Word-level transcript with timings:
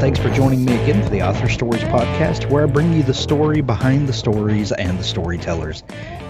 thanks 0.00 0.18
for 0.18 0.28
joining 0.30 0.62
me 0.62 0.74
again 0.82 1.02
for 1.02 1.08
the 1.08 1.22
Author 1.22 1.48
Stories 1.48 1.82
podcast, 1.84 2.50
where 2.50 2.64
I 2.64 2.66
bring 2.66 2.92
you 2.92 3.02
the 3.02 3.14
story 3.14 3.62
behind 3.62 4.06
the 4.06 4.12
stories 4.12 4.70
and 4.70 4.98
the 4.98 5.04
storytellers. 5.04 5.82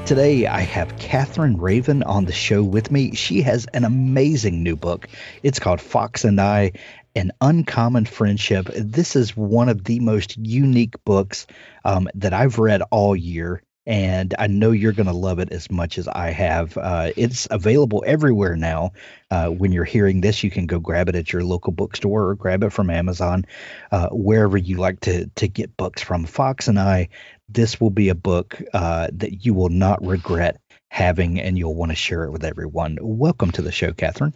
Today, 0.05 0.47
I 0.47 0.61
have 0.61 0.97
Catherine 0.99 1.57
Raven 1.57 2.05
on 2.05 2.27
the 2.27 2.33
show 2.33 2.63
with 2.63 2.93
me. 2.93 3.17
She 3.17 3.43
has 3.43 3.67
an 3.75 3.85
amazing 3.85 4.63
new 4.63 4.77
book. 4.77 5.09
It's 5.43 5.59
called 5.59 5.81
Fox 5.81 6.25
and 6.25 6.41
I 6.41 6.73
An 7.17 7.33
Uncommon 7.41 8.05
Friendship. 8.05 8.69
This 8.73 9.17
is 9.17 9.37
one 9.37 9.69
of 9.69 9.83
the 9.83 9.99
most 9.99 10.37
unique 10.37 11.03
books 11.05 11.49
um, 11.85 12.09
that 12.15 12.33
I've 12.33 12.61
read 12.61 12.83
all 12.93 13.17
year. 13.17 13.63
And 13.87 14.35
I 14.39 14.49
know 14.49 14.73
you're 14.73 14.93
going 14.93 15.07
to 15.07 15.13
love 15.13 15.39
it 15.39 15.53
as 15.53 15.71
much 15.71 15.97
as 15.99 16.09
I 16.09 16.31
have. 16.31 16.77
Uh, 16.77 17.13
it's 17.17 17.47
available 17.51 18.03
everywhere 18.07 18.57
now. 18.57 18.93
Uh, 19.31 19.49
when 19.49 19.71
you're 19.73 19.85
hearing 19.85 20.21
this, 20.21 20.43
you 20.43 20.51
can 20.51 20.67
go 20.67 20.79
grab 20.81 21.09
it 21.09 21.15
at 21.15 21.33
your 21.33 21.45
local 21.45 21.73
bookstore 21.73 22.29
or 22.29 22.35
grab 22.35 22.65
it 22.65 22.71
from 22.71 22.91
Amazon, 22.91 23.45
uh, 23.93 24.09
wherever 24.11 24.57
you 24.57 24.77
like 24.79 25.01
to 25.01 25.27
to 25.37 25.49
get 25.49 25.77
books 25.77 26.03
from. 26.03 26.25
Fox 26.25 26.67
and 26.69 26.79
I, 26.79 27.09
this 27.49 27.81
will 27.81 27.91
be 27.91 28.09
a 28.09 28.15
book 28.15 28.61
uh, 28.75 29.09
that 29.13 29.45
you 29.45 29.55
will 29.55 29.69
not 29.69 30.05
regret 30.05 30.61
having, 30.91 31.41
and 31.41 31.57
you'll 31.57 31.75
want 31.75 31.93
to 31.93 31.97
share 31.97 32.25
it 32.25 32.31
with 32.33 32.45
everyone. 32.45 32.99
Welcome 33.01 33.53
to 33.53 33.63
the 33.63 33.73
show, 33.73 33.93
Catherine. 33.93 34.35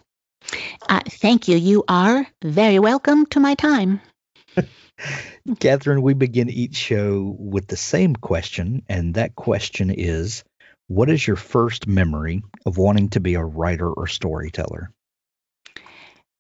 Uh, 0.89 1.01
thank 1.09 1.49
you. 1.49 1.57
You 1.57 1.85
are 1.89 2.27
very 2.43 2.79
welcome 2.79 3.27
to 3.27 3.41
my 3.41 3.55
time. 3.55 4.01
Catherine, 5.59 6.03
we 6.03 6.15
begin 6.15 6.51
each 6.51 6.77
show 6.77 7.35
with 7.39 7.67
the 7.67 7.77
same 7.77 8.15
question, 8.15 8.83
and 8.89 9.15
that 9.15 9.35
question 9.35 9.91
is 9.91 10.45
What 10.89 11.11
is 11.11 11.27
your 11.27 11.37
first 11.37 11.87
memory 11.87 12.43
of 12.67 12.79
wanting 12.79 13.09
to 13.11 13.21
be 13.21 13.35
a 13.35 13.45
writer 13.45 13.91
or 13.91 14.07
storyteller? 14.07 14.91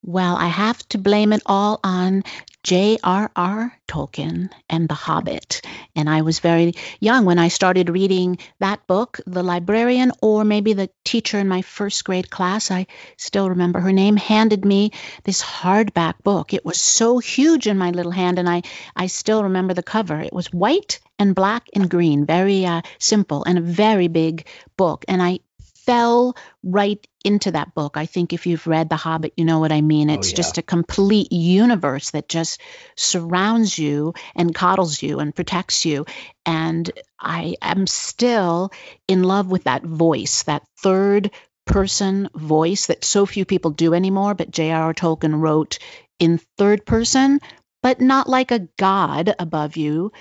Well, 0.02 0.36
I 0.36 0.48
have 0.48 0.86
to 0.88 0.98
blame 0.98 1.32
it 1.32 1.42
all 1.46 1.80
on 1.84 2.22
J.R.R. 2.62 3.78
Tolkien 3.88 4.50
and 4.68 4.88
The 4.88 4.94
Hobbit. 4.94 5.62
And 5.96 6.08
I 6.08 6.22
was 6.22 6.40
very 6.40 6.74
young 7.00 7.24
when 7.24 7.38
I 7.38 7.48
started 7.48 7.88
reading 7.88 8.38
that 8.58 8.86
book. 8.86 9.18
The 9.26 9.42
librarian, 9.42 10.12
or 10.20 10.44
maybe 10.44 10.74
the 10.74 10.90
teacher 11.04 11.38
in 11.38 11.48
my 11.48 11.62
first 11.62 12.04
grade 12.04 12.30
class, 12.30 12.70
I 12.70 12.86
still 13.16 13.48
remember 13.48 13.80
her 13.80 13.92
name, 13.92 14.16
handed 14.16 14.64
me 14.64 14.92
this 15.24 15.42
hardback 15.42 16.22
book. 16.22 16.52
It 16.52 16.64
was 16.64 16.80
so 16.80 17.18
huge 17.18 17.66
in 17.66 17.78
my 17.78 17.90
little 17.90 18.12
hand, 18.12 18.38
and 18.38 18.48
I, 18.48 18.62
I 18.94 19.06
still 19.06 19.44
remember 19.44 19.74
the 19.74 19.82
cover. 19.82 20.20
It 20.20 20.32
was 20.32 20.52
white 20.52 21.00
and 21.18 21.34
black 21.34 21.68
and 21.74 21.88
green, 21.88 22.26
very 22.26 22.66
uh, 22.66 22.82
simple, 22.98 23.44
and 23.44 23.58
a 23.58 23.62
very 23.62 24.08
big 24.08 24.46
book. 24.76 25.04
And 25.08 25.22
I 25.22 25.40
fell 25.86 26.36
right 26.62 27.06
into 27.24 27.50
that 27.52 27.74
book. 27.74 27.96
I 27.96 28.06
think 28.06 28.32
if 28.32 28.46
you've 28.46 28.66
read 28.66 28.88
The 28.88 28.96
Hobbit, 28.96 29.34
you 29.36 29.44
know 29.44 29.58
what 29.58 29.72
I 29.72 29.80
mean. 29.80 30.10
Oh, 30.10 30.14
it's 30.14 30.30
yeah. 30.30 30.36
just 30.36 30.58
a 30.58 30.62
complete 30.62 31.32
universe 31.32 32.10
that 32.10 32.28
just 32.28 32.60
surrounds 32.96 33.78
you 33.78 34.14
and 34.34 34.54
coddles 34.54 35.02
you 35.02 35.18
and 35.20 35.34
protects 35.34 35.84
you. 35.84 36.06
And 36.46 36.90
I 37.20 37.56
am 37.60 37.86
still 37.86 38.72
in 39.08 39.22
love 39.22 39.50
with 39.50 39.64
that 39.64 39.82
voice, 39.82 40.44
that 40.44 40.62
third 40.78 41.30
person 41.66 42.28
voice 42.34 42.86
that 42.86 43.04
so 43.04 43.26
few 43.26 43.44
people 43.44 43.70
do 43.70 43.94
anymore. 43.94 44.34
But 44.34 44.50
J.R.R. 44.50 44.94
Tolkien 44.94 45.40
wrote 45.40 45.78
in 46.18 46.40
third 46.58 46.84
person, 46.84 47.40
but 47.82 48.00
not 48.00 48.28
like 48.28 48.50
a 48.50 48.68
god 48.78 49.34
above 49.38 49.76
you, 49.76 50.12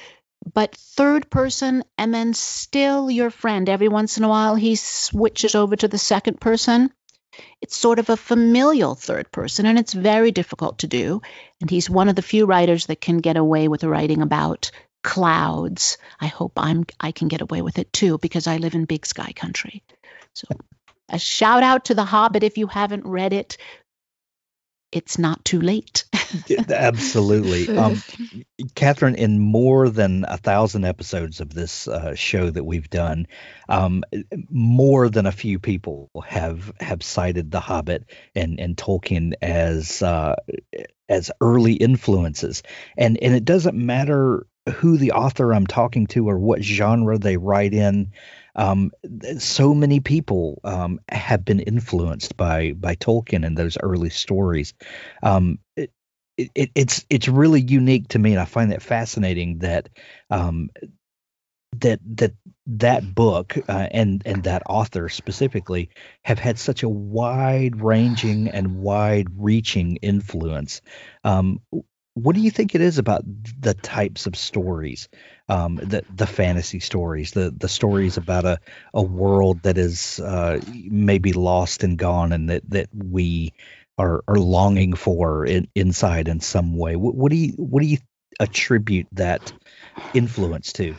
but 0.53 0.75
third 0.75 1.29
person 1.29 1.83
and 1.97 2.13
then 2.13 2.33
still 2.33 3.09
your 3.09 3.29
friend. 3.29 3.69
Every 3.69 3.88
once 3.88 4.17
in 4.17 4.23
a 4.23 4.29
while, 4.29 4.55
he 4.55 4.75
switches 4.75 5.55
over 5.55 5.75
to 5.75 5.88
the 5.88 5.97
second 5.97 6.39
person. 6.39 6.91
It's 7.61 7.77
sort 7.77 8.00
of 8.00 8.09
a 8.09 8.17
familial 8.17 8.95
third 8.95 9.31
person, 9.31 9.66
and 9.66 9.79
it's 9.79 9.94
very 9.94 10.31
difficult 10.31 10.79
to 10.79 10.88
do. 10.88 11.22
And 11.61 11.69
he's 11.69 11.89
one 11.89 12.09
of 12.09 12.16
the 12.16 12.22
few 12.22 12.45
writers 12.45 12.88
that 12.88 13.01
can 13.01 13.19
get 13.19 13.38
away 13.38 13.67
with 13.67 13.83
writing 13.83 14.22
about 14.22 14.72
clouds. 15.03 15.97
I 16.19 16.27
hope 16.27 16.53
I'm 16.57 16.85
I 17.00 17.11
can 17.11 17.27
get 17.27 17.41
away 17.41 17.61
with 17.61 17.79
it 17.79 17.94
too 17.94 18.17
because 18.17 18.47
I 18.47 18.57
live 18.57 18.75
in 18.75 18.85
big 18.85 19.06
sky 19.06 19.31
country. 19.33 19.83
So 20.33 20.47
a 21.09 21.19
shout 21.19 21.63
out 21.63 21.85
to 21.85 21.95
The 21.95 22.06
Hobbit 22.06 22.44
if 22.44 22.57
you 22.57 22.67
haven't 22.67 23.06
read 23.06 23.33
it. 23.33 23.57
It's 24.91 25.19
not 25.19 25.45
too 25.45 25.61
late. 25.61 26.05
Absolutely. 26.69 27.67
Um, 27.79 28.01
Catherine, 28.75 29.16
in 29.16 29.39
more 29.39 29.89
than 29.89 30.25
a 30.27 30.38
thousand 30.38 30.83
episodes 30.83 31.39
of 31.39 31.53
this 31.53 31.88
uh, 31.88 32.13
show 32.13 32.50
that 32.50 32.63
we've 32.63 32.89
done, 32.89 33.27
um, 33.69 34.03
more 34.50 35.07
than 35.07 35.25
a 35.25 35.31
few 35.31 35.59
people 35.59 36.09
have 36.25 36.73
have 36.79 37.03
cited 37.03 37.51
The 37.51 37.59
Hobbit 37.59 38.09
and 38.35 38.59
and 38.59 38.75
Tolkien 38.75 39.33
as 39.41 40.01
uh, 40.01 40.35
as 41.07 41.31
early 41.39 41.73
influences, 41.73 42.63
and 42.97 43.17
and 43.21 43.33
it 43.33 43.45
doesn't 43.45 43.77
matter 43.77 44.45
who 44.75 44.97
the 44.97 45.13
author 45.13 45.53
I'm 45.53 45.67
talking 45.67 46.07
to 46.07 46.27
or 46.29 46.38
what 46.38 46.63
genre 46.63 47.17
they 47.17 47.38
write 47.38 47.73
in. 47.73 48.11
Um, 48.55 48.91
so 49.37 49.73
many 49.73 49.99
people 49.99 50.59
um, 50.63 50.99
have 51.09 51.45
been 51.45 51.59
influenced 51.59 52.35
by 52.37 52.73
by 52.73 52.95
Tolkien 52.95 53.45
and 53.45 53.57
those 53.57 53.77
early 53.81 54.09
stories. 54.09 54.73
Um, 55.23 55.59
it, 55.75 55.91
it, 56.37 56.71
it's 56.75 57.05
it's 57.09 57.27
really 57.27 57.61
unique 57.61 58.09
to 58.09 58.19
me, 58.19 58.31
and 58.31 58.41
I 58.41 58.45
find 58.45 58.71
that 58.71 58.81
fascinating 58.81 59.59
that 59.59 59.89
um, 60.29 60.69
that 61.77 61.99
that 62.17 62.33
that 62.67 63.15
book 63.15 63.57
uh, 63.67 63.88
and 63.91 64.21
and 64.25 64.43
that 64.43 64.63
author 64.67 65.09
specifically 65.09 65.89
have 66.23 66.39
had 66.39 66.57
such 66.57 66.83
a 66.83 66.89
wide 66.89 67.81
ranging 67.81 68.47
and 68.47 68.77
wide 68.77 69.27
reaching 69.38 69.97
influence. 69.97 70.81
Um, 71.23 71.61
what 72.13 72.35
do 72.35 72.41
you 72.41 72.51
think 72.51 72.75
it 72.75 72.81
is 72.81 72.97
about 72.97 73.23
the 73.59 73.73
types 73.73 74.25
of 74.25 74.35
stories, 74.35 75.09
um, 75.49 75.75
the 75.75 76.03
the 76.15 76.27
fantasy 76.27 76.79
stories, 76.79 77.31
the 77.31 77.51
the 77.51 77.67
stories 77.67 78.17
about 78.17 78.45
a, 78.45 78.59
a 78.93 79.01
world 79.01 79.63
that 79.63 79.77
is 79.77 80.19
uh, 80.19 80.61
maybe 80.67 81.33
lost 81.33 81.83
and 81.83 81.97
gone, 81.97 82.31
and 82.31 82.49
that 82.49 82.69
that 82.69 82.89
we 82.93 83.53
are 83.97 84.23
are 84.27 84.39
longing 84.39 84.93
for 84.93 85.45
in, 85.45 85.67
inside 85.75 86.27
in 86.27 86.39
some 86.39 86.77
way? 86.77 86.95
What, 86.95 87.15
what 87.15 87.31
do 87.31 87.38
you 87.38 87.53
what 87.57 87.81
do 87.81 87.88
you 87.88 87.97
attribute 88.39 89.07
that 89.13 89.51
influence 90.13 90.71
to? 90.73 90.95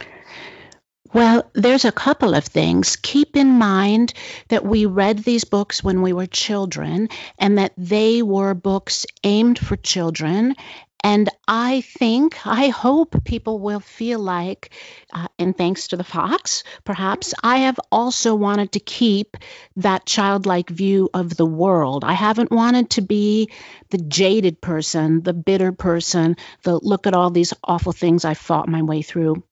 Well, 1.12 1.50
there's 1.54 1.84
a 1.84 1.92
couple 1.92 2.34
of 2.34 2.44
things. 2.44 2.94
Keep 2.94 3.36
in 3.36 3.48
mind 3.58 4.12
that 4.48 4.64
we 4.64 4.86
read 4.86 5.18
these 5.18 5.42
books 5.42 5.82
when 5.82 6.02
we 6.02 6.12
were 6.12 6.26
children 6.26 7.08
and 7.36 7.58
that 7.58 7.72
they 7.76 8.22
were 8.22 8.54
books 8.54 9.06
aimed 9.24 9.58
for 9.58 9.74
children. 9.76 10.54
And 11.02 11.28
I 11.48 11.80
think, 11.80 12.46
I 12.46 12.68
hope 12.68 13.24
people 13.24 13.58
will 13.58 13.80
feel 13.80 14.18
like, 14.18 14.70
uh, 15.12 15.28
and 15.38 15.56
thanks 15.56 15.88
to 15.88 15.96
the 15.96 16.04
Fox, 16.04 16.62
perhaps, 16.84 17.34
I 17.42 17.58
have 17.58 17.80
also 17.90 18.34
wanted 18.34 18.72
to 18.72 18.80
keep 18.80 19.36
that 19.76 20.06
childlike 20.06 20.68
view 20.68 21.08
of 21.14 21.36
the 21.36 21.46
world. 21.46 22.04
I 22.04 22.12
haven't 22.12 22.50
wanted 22.50 22.90
to 22.90 23.02
be 23.02 23.50
the 23.90 23.98
jaded 23.98 24.60
person, 24.60 25.22
the 25.22 25.32
bitter 25.34 25.72
person, 25.72 26.36
the 26.62 26.78
look 26.78 27.06
at 27.06 27.14
all 27.14 27.30
these 27.30 27.54
awful 27.64 27.92
things 27.92 28.24
I 28.24 28.34
fought 28.34 28.68
my 28.68 28.82
way 28.82 29.02
through 29.02 29.42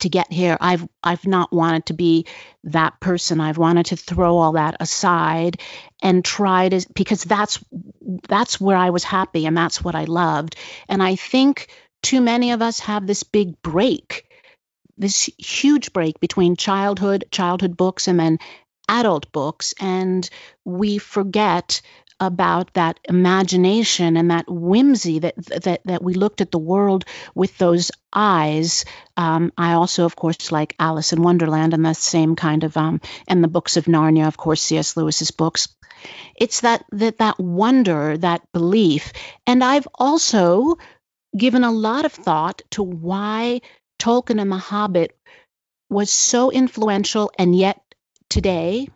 to 0.00 0.08
get 0.08 0.32
here. 0.32 0.56
I've 0.60 0.86
i've 1.02 1.26
not 1.26 1.52
wanted 1.52 1.86
to 1.86 1.92
be 1.92 2.26
that 2.64 3.00
person. 3.00 3.40
I've 3.40 3.58
wanted 3.58 3.86
to 3.86 3.96
throw 3.96 4.38
all 4.38 4.52
that 4.52 4.76
aside 4.80 5.60
and 6.02 6.24
try 6.24 6.68
to 6.68 6.86
because 6.94 7.24
that's 7.24 7.62
that's 8.28 8.60
where 8.60 8.76
i 8.76 8.90
was 8.90 9.04
happy 9.04 9.46
and 9.46 9.56
that's 9.56 9.82
what 9.82 9.94
i 9.94 10.04
loved. 10.04 10.56
And 10.88 11.02
i 11.02 11.16
think 11.16 11.68
too 12.02 12.20
many 12.20 12.52
of 12.52 12.62
us 12.62 12.80
have 12.80 13.06
this 13.06 13.22
big 13.22 13.60
break 13.62 14.24
this 14.96 15.30
huge 15.38 15.92
break 15.92 16.18
between 16.20 16.56
childhood 16.56 17.24
childhood 17.30 17.76
books 17.76 18.08
and 18.08 18.18
then 18.18 18.38
adult 18.88 19.30
books. 19.32 19.74
And 19.78 20.28
we 20.64 20.98
forget 20.98 21.82
about 22.20 22.72
that 22.74 22.98
imagination 23.04 24.16
and 24.16 24.30
that 24.30 24.46
whimsy 24.48 25.20
that 25.20 25.36
that 25.36 25.80
that 25.84 26.02
we 26.02 26.14
looked 26.14 26.40
at 26.40 26.50
the 26.50 26.58
world 26.58 27.04
with 27.34 27.56
those 27.58 27.90
eyes. 28.12 28.84
Um, 29.16 29.52
I 29.56 29.74
also, 29.74 30.04
of 30.04 30.16
course, 30.16 30.50
like 30.50 30.74
Alice 30.78 31.12
in 31.12 31.22
Wonderland 31.22 31.74
and 31.74 31.84
the 31.84 31.94
same 31.94 32.34
kind 32.36 32.64
of 32.64 32.76
um, 32.76 33.00
and 33.28 33.42
the 33.42 33.48
books 33.48 33.76
of 33.76 33.84
Narnia, 33.84 34.26
of 34.26 34.36
course, 34.36 34.62
C.S. 34.62 34.96
Lewis's 34.96 35.30
books. 35.30 35.68
It's 36.36 36.60
that 36.60 36.84
that 36.92 37.18
that 37.18 37.38
wonder, 37.38 38.16
that 38.18 38.42
belief, 38.52 39.12
and 39.46 39.62
I've 39.62 39.88
also 39.94 40.76
given 41.36 41.64
a 41.64 41.72
lot 41.72 42.04
of 42.04 42.12
thought 42.12 42.62
to 42.70 42.82
why 42.82 43.60
Tolkien 43.98 44.40
and 44.40 44.50
The 44.50 44.56
Hobbit 44.56 45.16
was 45.90 46.10
so 46.10 46.50
influential, 46.50 47.30
and 47.38 47.54
yet 47.56 47.80
today, 48.28 48.88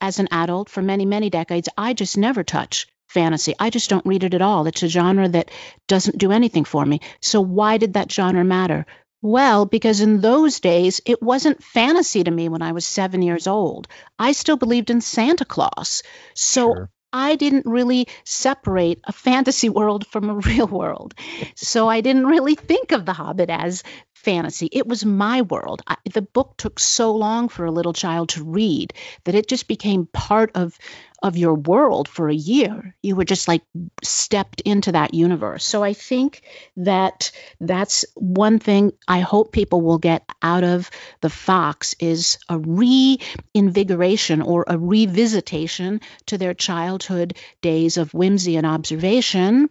as 0.00 0.18
an 0.18 0.28
adult 0.30 0.68
for 0.68 0.82
many, 0.82 1.06
many 1.06 1.30
decades, 1.30 1.68
I 1.76 1.94
just 1.94 2.16
never 2.16 2.44
touch 2.44 2.86
fantasy. 3.08 3.54
I 3.58 3.70
just 3.70 3.90
don't 3.90 4.06
read 4.06 4.24
it 4.24 4.34
at 4.34 4.42
all. 4.42 4.66
It's 4.66 4.82
a 4.82 4.88
genre 4.88 5.28
that 5.28 5.50
doesn't 5.88 6.18
do 6.18 6.32
anything 6.32 6.64
for 6.64 6.84
me. 6.84 7.00
So, 7.20 7.40
why 7.40 7.76
did 7.78 7.94
that 7.94 8.10
genre 8.10 8.44
matter? 8.44 8.86
Well, 9.22 9.66
because 9.66 10.00
in 10.00 10.20
those 10.20 10.60
days, 10.60 11.00
it 11.04 11.22
wasn't 11.22 11.62
fantasy 11.62 12.24
to 12.24 12.30
me 12.30 12.48
when 12.48 12.62
I 12.62 12.72
was 12.72 12.86
seven 12.86 13.20
years 13.20 13.46
old. 13.46 13.86
I 14.18 14.32
still 14.32 14.56
believed 14.56 14.90
in 14.90 15.02
Santa 15.02 15.44
Claus. 15.44 16.02
So 16.34 16.72
sure. 16.72 16.90
I 17.12 17.36
didn't 17.36 17.66
really 17.66 18.06
separate 18.24 19.00
a 19.04 19.12
fantasy 19.12 19.68
world 19.78 20.06
from 20.06 20.30
a 20.30 20.34
real 20.34 20.66
world. 20.66 21.14
So 21.54 21.86
I 21.86 22.00
didn't 22.00 22.26
really 22.26 22.54
think 22.54 22.92
of 22.92 23.04
The 23.04 23.12
Hobbit 23.12 23.50
as 23.50 23.82
fantasy. 24.20 24.68
It 24.70 24.86
was 24.86 25.04
my 25.04 25.42
world. 25.42 25.82
I, 25.86 25.96
the 26.12 26.22
book 26.22 26.56
took 26.56 26.78
so 26.78 27.14
long 27.14 27.48
for 27.48 27.64
a 27.64 27.70
little 27.70 27.92
child 27.92 28.30
to 28.30 28.44
read 28.44 28.92
that 29.24 29.34
it 29.34 29.48
just 29.48 29.68
became 29.68 30.06
part 30.06 30.52
of 30.54 30.78
of 31.22 31.36
your 31.36 31.54
world 31.54 32.08
for 32.08 32.28
a 32.28 32.34
year. 32.34 32.94
You 33.02 33.14
were 33.14 33.24
just 33.24 33.46
like 33.46 33.62
stepped 34.02 34.62
into 34.62 34.92
that 34.92 35.12
universe. 35.12 35.64
So 35.64 35.82
I 35.84 35.92
think 35.92 36.42
that 36.78 37.30
that's 37.60 38.06
one 38.14 38.58
thing 38.58 38.92
I 39.06 39.20
hope 39.20 39.52
people 39.52 39.82
will 39.82 39.98
get 39.98 40.24
out 40.40 40.64
of 40.64 40.90
the 41.20 41.28
Fox 41.28 41.94
is 42.00 42.38
a 42.48 42.58
reinvigoration 42.58 44.40
or 44.40 44.64
a 44.66 44.76
revisitation 44.76 46.02
to 46.26 46.38
their 46.38 46.54
childhood 46.54 47.36
days 47.60 47.98
of 47.98 48.14
whimsy 48.14 48.56
and 48.56 48.66
observation 48.66 49.68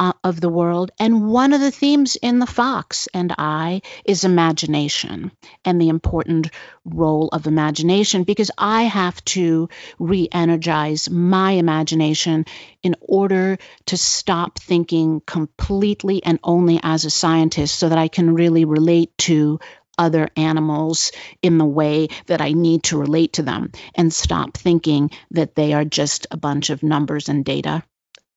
uh, 0.00 0.14
of 0.24 0.40
the 0.40 0.48
world. 0.48 0.90
And 0.98 1.28
one 1.28 1.52
of 1.52 1.60
the 1.60 1.70
themes 1.70 2.16
in 2.16 2.38
The 2.38 2.46
Fox 2.46 3.06
and 3.12 3.34
I 3.36 3.82
is 4.04 4.24
imagination 4.24 5.30
and 5.62 5.78
the 5.78 5.90
important 5.90 6.48
role 6.86 7.28
of 7.28 7.46
imagination 7.46 8.24
because 8.24 8.50
I 8.56 8.84
have 8.84 9.22
to 9.26 9.68
re 9.98 10.26
energize 10.32 11.10
my 11.10 11.52
imagination 11.52 12.46
in 12.82 12.96
order 13.02 13.58
to 13.86 13.96
stop 13.98 14.58
thinking 14.58 15.20
completely 15.26 16.24
and 16.24 16.40
only 16.42 16.80
as 16.82 17.04
a 17.04 17.10
scientist 17.10 17.78
so 17.78 17.90
that 17.90 17.98
I 17.98 18.08
can 18.08 18.34
really 18.34 18.64
relate 18.64 19.16
to 19.18 19.60
other 19.98 20.30
animals 20.34 21.12
in 21.42 21.58
the 21.58 21.66
way 21.66 22.08
that 22.24 22.40
I 22.40 22.52
need 22.52 22.84
to 22.84 22.98
relate 22.98 23.34
to 23.34 23.42
them 23.42 23.70
and 23.94 24.10
stop 24.10 24.56
thinking 24.56 25.10
that 25.32 25.54
they 25.54 25.74
are 25.74 25.84
just 25.84 26.26
a 26.30 26.38
bunch 26.38 26.70
of 26.70 26.82
numbers 26.82 27.28
and 27.28 27.44
data 27.44 27.82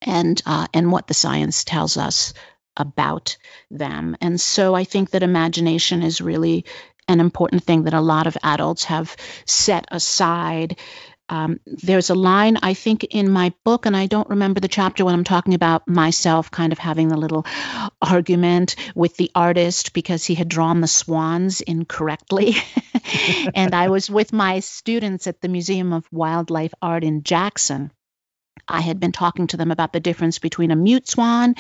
and 0.04 0.42
uh, 0.46 0.68
and 0.74 0.92
what 0.92 1.08
the 1.08 1.14
science 1.14 1.64
tells 1.64 1.98
us 1.98 2.34
about 2.78 3.38
them. 3.70 4.18
And 4.22 4.40
so 4.40 4.74
I 4.74 4.84
think 4.84 5.12
that 5.12 5.24
imagination 5.24 6.04
is 6.04 6.22
really 6.22 6.66
an 7.08 7.20
important 7.20 7.64
thing 7.64 7.84
that 7.84 7.94
a 7.94 8.02
lot 8.02 8.28
of 8.28 8.38
adults 8.44 8.86
have 8.86 9.16
set 9.46 9.86
aside. 9.92 10.80
Um, 11.30 11.60
there's 11.66 12.10
a 12.10 12.16
line 12.16 12.58
I 12.62 12.74
think 12.74 13.06
in 13.06 13.32
my 13.32 13.54
book, 13.64 13.86
and 13.86 13.96
I 13.96 14.08
don't 14.08 14.30
remember 14.30 14.60
the 14.60 14.68
chapter 14.68 15.06
when 15.06 15.14
I'm 15.14 15.24
talking 15.24 15.54
about 15.54 15.88
myself 15.88 16.52
kind 16.52 16.74
of 16.74 16.80
having 16.80 17.08
the 17.08 17.18
little 17.18 17.46
argument 18.02 18.76
with 18.94 19.16
the 19.18 19.32
artist 19.34 19.94
because 19.94 20.26
he 20.26 20.36
had 20.36 20.50
drawn 20.50 20.82
the 20.82 20.88
swans 20.88 21.62
incorrectly. 21.62 22.56
and 23.56 23.74
I 23.74 23.90
was 23.90 24.10
with 24.10 24.34
my 24.34 24.60
students 24.60 25.28
at 25.28 25.42
the 25.42 25.48
Museum 25.50 25.94
of 25.94 26.12
Wildlife 26.12 26.74
Art 26.82 27.04
in 27.04 27.24
Jackson 27.24 27.92
I 28.68 28.82
had 28.82 29.00
been 29.00 29.12
talking 29.12 29.48
to 29.48 29.58
them 29.58 29.72
about 29.72 29.94
the 29.94 30.00
difference 30.00 30.40
between 30.40 30.72
a 30.72 30.76
mute 30.76 31.08
swan 31.08 31.56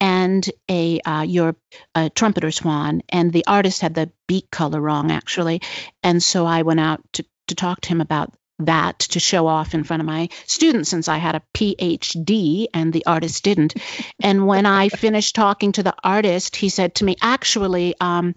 and 0.00 0.48
a 0.68 1.00
uh, 1.00 1.22
your 1.22 1.56
a 1.94 2.10
trumpeter 2.10 2.50
swan, 2.50 3.02
and 3.08 3.32
the 3.32 3.44
artist 3.46 3.82
had 3.82 3.94
the 3.94 4.10
beak 4.26 4.50
color 4.50 4.80
wrong 4.80 5.10
actually, 5.10 5.60
and 6.02 6.22
so 6.22 6.46
I 6.46 6.62
went 6.62 6.80
out 6.80 7.02
to 7.14 7.24
to 7.48 7.54
talk 7.54 7.80
to 7.82 7.88
him 7.88 8.00
about 8.00 8.32
that 8.60 8.98
to 8.98 9.20
show 9.20 9.46
off 9.46 9.74
in 9.74 9.84
front 9.84 10.00
of 10.00 10.06
my 10.06 10.28
students 10.46 10.90
since 10.90 11.08
I 11.08 11.16
had 11.16 11.34
a 11.34 11.42
PhD 11.54 12.66
and 12.74 12.92
the 12.92 13.06
artist 13.06 13.42
didn't. 13.42 13.74
And 14.20 14.46
when 14.46 14.66
I 14.66 14.90
finished 14.90 15.34
talking 15.34 15.72
to 15.72 15.82
the 15.82 15.94
artist, 16.04 16.56
he 16.56 16.68
said 16.68 16.96
to 16.96 17.04
me, 17.04 17.16
actually, 17.22 17.94
um, 18.00 18.34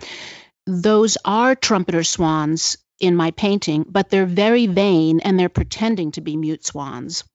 those 0.66 1.18
are 1.26 1.56
trumpeter 1.56 2.04
swans 2.04 2.78
in 3.02 3.18
my 3.18 3.32
painting, 3.32 3.86
but 3.88 4.10
they're 4.10 4.26
very 4.26 4.66
vain 4.66 5.20
and 5.20 5.38
they're 5.38 5.50
pretending 5.50 6.12
to 6.14 6.22
be 6.22 6.38
mute 6.38 6.66
swans 6.66 7.26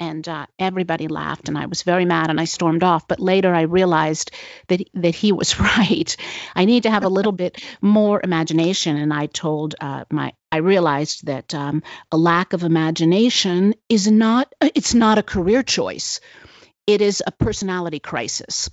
and 0.00 0.26
uh, 0.28 0.46
everybody 0.58 1.06
laughed 1.06 1.48
and 1.48 1.56
i 1.56 1.66
was 1.66 1.82
very 1.82 2.04
mad 2.04 2.30
and 2.30 2.40
i 2.40 2.44
stormed 2.44 2.82
off 2.82 3.06
but 3.06 3.20
later 3.20 3.54
i 3.54 3.62
realized 3.62 4.32
that 4.68 4.80
that 4.94 5.14
he 5.14 5.30
was 5.30 5.60
right. 5.78 6.16
I 6.56 6.64
need 6.64 6.84
to 6.84 6.90
have 6.90 7.04
a 7.04 7.08
little 7.08 7.32
bit 7.32 7.62
more 7.80 8.20
imagination 8.24 8.96
and 8.96 9.12
i 9.12 9.26
told 9.26 9.74
uh, 9.80 10.04
my 10.10 10.32
i 10.50 10.56
realized 10.56 11.26
that 11.26 11.54
um, 11.54 11.82
a 12.10 12.16
lack 12.16 12.52
of 12.54 12.64
imagination 12.64 13.74
is 13.88 14.10
not 14.10 14.52
it's 14.74 14.94
not 14.94 15.18
a 15.18 15.22
career 15.22 15.62
choice. 15.62 16.20
It 16.86 17.02
is 17.02 17.22
a 17.24 17.30
personality 17.30 18.00
crisis 18.00 18.70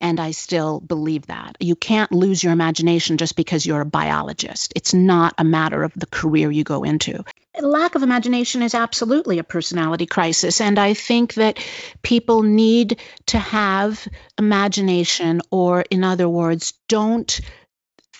and 0.00 0.20
I 0.20 0.32
still 0.32 0.80
believe 0.80 1.26
that. 1.26 1.56
You 1.60 1.74
can't 1.76 2.12
lose 2.12 2.42
your 2.42 2.52
imagination 2.52 3.16
just 3.16 3.36
because 3.36 3.64
you're 3.64 3.80
a 3.80 3.86
biologist. 3.86 4.72
It's 4.76 4.94
not 4.94 5.34
a 5.38 5.44
matter 5.44 5.82
of 5.82 5.92
the 5.94 6.06
career 6.06 6.50
you 6.50 6.64
go 6.64 6.82
into. 6.82 7.24
Lack 7.58 7.94
of 7.94 8.02
imagination 8.02 8.62
is 8.62 8.74
absolutely 8.74 9.38
a 9.38 9.44
personality 9.44 10.04
crisis. 10.04 10.60
And 10.60 10.78
I 10.78 10.92
think 10.92 11.34
that 11.34 11.58
people 12.02 12.42
need 12.42 13.00
to 13.26 13.38
have 13.38 14.06
imagination, 14.38 15.40
or 15.50 15.84
in 15.90 16.04
other 16.04 16.28
words, 16.28 16.74
don't 16.88 17.40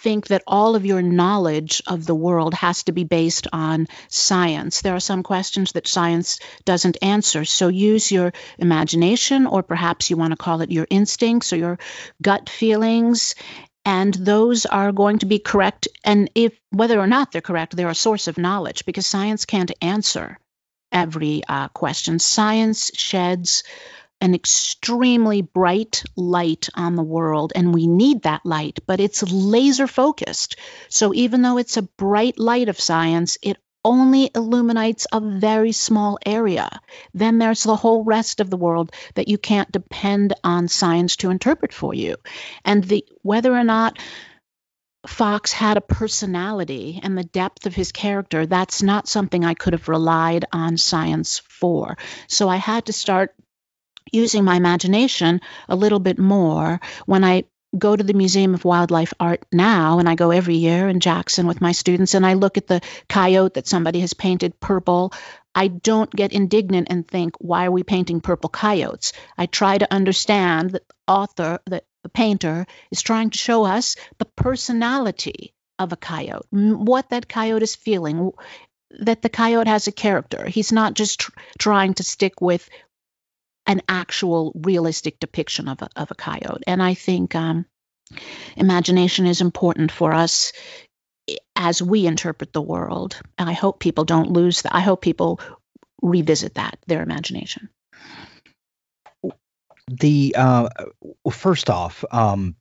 think 0.02 0.28
that 0.28 0.42
all 0.46 0.76
of 0.76 0.86
your 0.86 1.02
knowledge 1.02 1.82
of 1.86 2.06
the 2.06 2.14
world 2.14 2.54
has 2.54 2.84
to 2.84 2.92
be 2.92 3.04
based 3.04 3.46
on 3.52 3.88
science. 4.08 4.82
There 4.82 4.94
are 4.94 5.00
some 5.00 5.22
questions 5.22 5.72
that 5.72 5.88
science 5.88 6.38
doesn't 6.64 6.98
answer. 7.02 7.44
So 7.44 7.68
use 7.68 8.12
your 8.12 8.32
imagination, 8.58 9.46
or 9.46 9.62
perhaps 9.62 10.10
you 10.10 10.16
want 10.16 10.32
to 10.32 10.36
call 10.36 10.60
it 10.60 10.70
your 10.70 10.86
instincts 10.90 11.52
or 11.52 11.56
your 11.56 11.78
gut 12.22 12.48
feelings. 12.48 13.34
And 13.84 14.12
those 14.14 14.66
are 14.66 14.92
going 14.92 15.20
to 15.20 15.26
be 15.26 15.38
correct. 15.38 15.88
And 16.04 16.30
if 16.34 16.58
whether 16.70 16.98
or 16.98 17.06
not 17.06 17.32
they're 17.32 17.40
correct, 17.40 17.76
they're 17.76 17.88
a 17.88 17.94
source 17.94 18.26
of 18.26 18.38
knowledge 18.38 18.84
because 18.84 19.06
science 19.06 19.44
can't 19.44 19.72
answer 19.80 20.38
every 20.92 21.42
uh, 21.48 21.68
question. 21.68 22.18
Science 22.18 22.90
sheds 22.94 23.62
an 24.20 24.34
extremely 24.34 25.42
bright 25.42 26.02
light 26.16 26.68
on 26.74 26.96
the 26.96 27.02
world, 27.02 27.52
and 27.54 27.74
we 27.74 27.86
need 27.86 28.22
that 28.22 28.44
light, 28.44 28.78
but 28.86 29.00
it's 29.00 29.22
laser 29.30 29.86
focused. 29.86 30.56
So 30.88 31.12
even 31.14 31.42
though 31.42 31.58
it's 31.58 31.76
a 31.76 31.82
bright 31.82 32.38
light 32.38 32.68
of 32.68 32.80
science, 32.80 33.38
it 33.42 33.58
only 33.84 34.30
illuminates 34.34 35.06
a 35.12 35.20
very 35.20 35.70
small 35.70 36.18
area. 36.26 36.68
Then 37.14 37.38
there's 37.38 37.62
the 37.62 37.76
whole 37.76 38.02
rest 38.02 38.40
of 38.40 38.50
the 38.50 38.56
world 38.56 38.92
that 39.14 39.28
you 39.28 39.38
can't 39.38 39.70
depend 39.70 40.34
on 40.42 40.66
science 40.66 41.16
to 41.16 41.30
interpret 41.30 41.72
for 41.72 41.94
you. 41.94 42.16
And 42.64 42.82
the 42.82 43.04
whether 43.22 43.54
or 43.54 43.62
not 43.62 43.98
Fox 45.06 45.52
had 45.52 45.76
a 45.76 45.80
personality 45.80 46.98
and 47.00 47.16
the 47.16 47.22
depth 47.22 47.66
of 47.66 47.74
his 47.74 47.92
character, 47.92 48.44
that's 48.44 48.82
not 48.82 49.06
something 49.06 49.44
I 49.44 49.54
could 49.54 49.72
have 49.72 49.88
relied 49.88 50.46
on 50.52 50.76
science 50.76 51.38
for. 51.48 51.96
So 52.26 52.48
I 52.48 52.56
had 52.56 52.86
to 52.86 52.92
start 52.92 53.34
using 54.12 54.44
my 54.44 54.56
imagination 54.56 55.40
a 55.68 55.76
little 55.76 55.98
bit 55.98 56.18
more 56.18 56.80
when 57.06 57.24
I 57.24 57.44
go 57.76 57.94
to 57.94 58.04
the 58.04 58.14
Museum 58.14 58.54
of 58.54 58.64
Wildlife 58.64 59.12
Art 59.20 59.44
now, 59.52 59.98
and 59.98 60.08
I 60.08 60.14
go 60.14 60.30
every 60.30 60.56
year 60.56 60.88
in 60.88 61.00
Jackson 61.00 61.46
with 61.46 61.60
my 61.60 61.72
students, 61.72 62.14
and 62.14 62.24
I 62.24 62.34
look 62.34 62.56
at 62.56 62.66
the 62.66 62.80
coyote 63.08 63.54
that 63.54 63.66
somebody 63.66 64.00
has 64.00 64.14
painted 64.14 64.58
purple. 64.60 65.12
I 65.54 65.68
don't 65.68 66.10
get 66.10 66.32
indignant 66.32 66.88
and 66.90 67.06
think, 67.06 67.34
why 67.38 67.66
are 67.66 67.70
we 67.70 67.82
painting 67.82 68.20
purple 68.20 68.50
coyotes? 68.50 69.12
I 69.36 69.46
try 69.46 69.78
to 69.78 69.92
understand 69.92 70.70
that 70.70 70.88
the 70.88 70.94
author, 71.12 71.58
that 71.66 71.84
the 72.02 72.08
painter, 72.08 72.66
is 72.90 73.02
trying 73.02 73.30
to 73.30 73.38
show 73.38 73.64
us 73.64 73.96
the 74.18 74.26
personality 74.36 75.54
of 75.78 75.92
a 75.92 75.96
coyote, 75.96 76.46
what 76.50 77.10
that 77.10 77.28
coyote 77.28 77.62
is 77.62 77.74
feeling, 77.74 78.32
that 79.00 79.20
the 79.20 79.28
coyote 79.28 79.68
has 79.68 79.86
a 79.88 79.92
character. 79.92 80.46
He's 80.46 80.72
not 80.72 80.94
just 80.94 81.20
tr- 81.20 81.32
trying 81.58 81.94
to 81.94 82.02
stick 82.02 82.40
with 82.40 82.68
an 83.66 83.82
actual 83.88 84.52
realistic 84.54 85.18
depiction 85.18 85.68
of 85.68 85.82
a, 85.82 85.88
of 85.96 86.10
a 86.10 86.14
coyote. 86.14 86.62
And 86.66 86.82
I 86.82 86.94
think 86.94 87.34
um, 87.34 87.66
imagination 88.56 89.26
is 89.26 89.40
important 89.40 89.90
for 89.90 90.12
us 90.12 90.52
as 91.56 91.82
we 91.82 92.06
interpret 92.06 92.52
the 92.52 92.62
world. 92.62 93.20
And 93.38 93.48
I 93.48 93.52
hope 93.52 93.80
people 93.80 94.04
don't 94.04 94.30
lose 94.30 94.62
that. 94.62 94.74
I 94.74 94.80
hope 94.80 95.00
people 95.02 95.40
revisit 96.02 96.54
that, 96.54 96.78
their 96.86 97.02
imagination. 97.02 97.68
The 99.88 100.34
uh, 100.36 100.68
first 101.30 101.70
off, 101.70 102.04
um, 102.10 102.56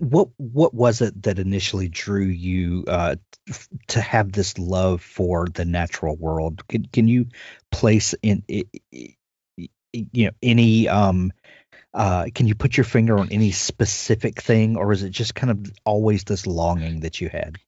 what 0.00 0.28
what 0.36 0.72
was 0.74 1.00
it 1.00 1.22
that 1.22 1.38
initially 1.38 1.88
drew 1.88 2.24
you 2.24 2.84
uh, 2.88 3.16
to 3.88 4.00
have 4.00 4.32
this 4.32 4.58
love 4.58 5.02
for 5.02 5.46
the 5.52 5.64
natural 5.64 6.16
world? 6.16 6.66
Can, 6.68 6.86
can 6.86 7.08
you 7.08 7.26
place 7.70 8.14
in 8.22 8.42
you 9.92 10.26
know 10.26 10.32
any 10.42 10.88
um 10.88 11.32
uh, 11.94 12.26
can 12.34 12.46
you 12.46 12.54
put 12.54 12.76
your 12.76 12.84
finger 12.84 13.18
on 13.18 13.30
any 13.30 13.50
specific 13.50 14.40
thing, 14.40 14.76
or 14.76 14.92
is 14.92 15.02
it 15.02 15.10
just 15.10 15.34
kind 15.34 15.50
of 15.50 15.72
always 15.84 16.24
this 16.24 16.46
longing 16.46 17.00
that 17.00 17.20
you 17.20 17.28
had? 17.28 17.58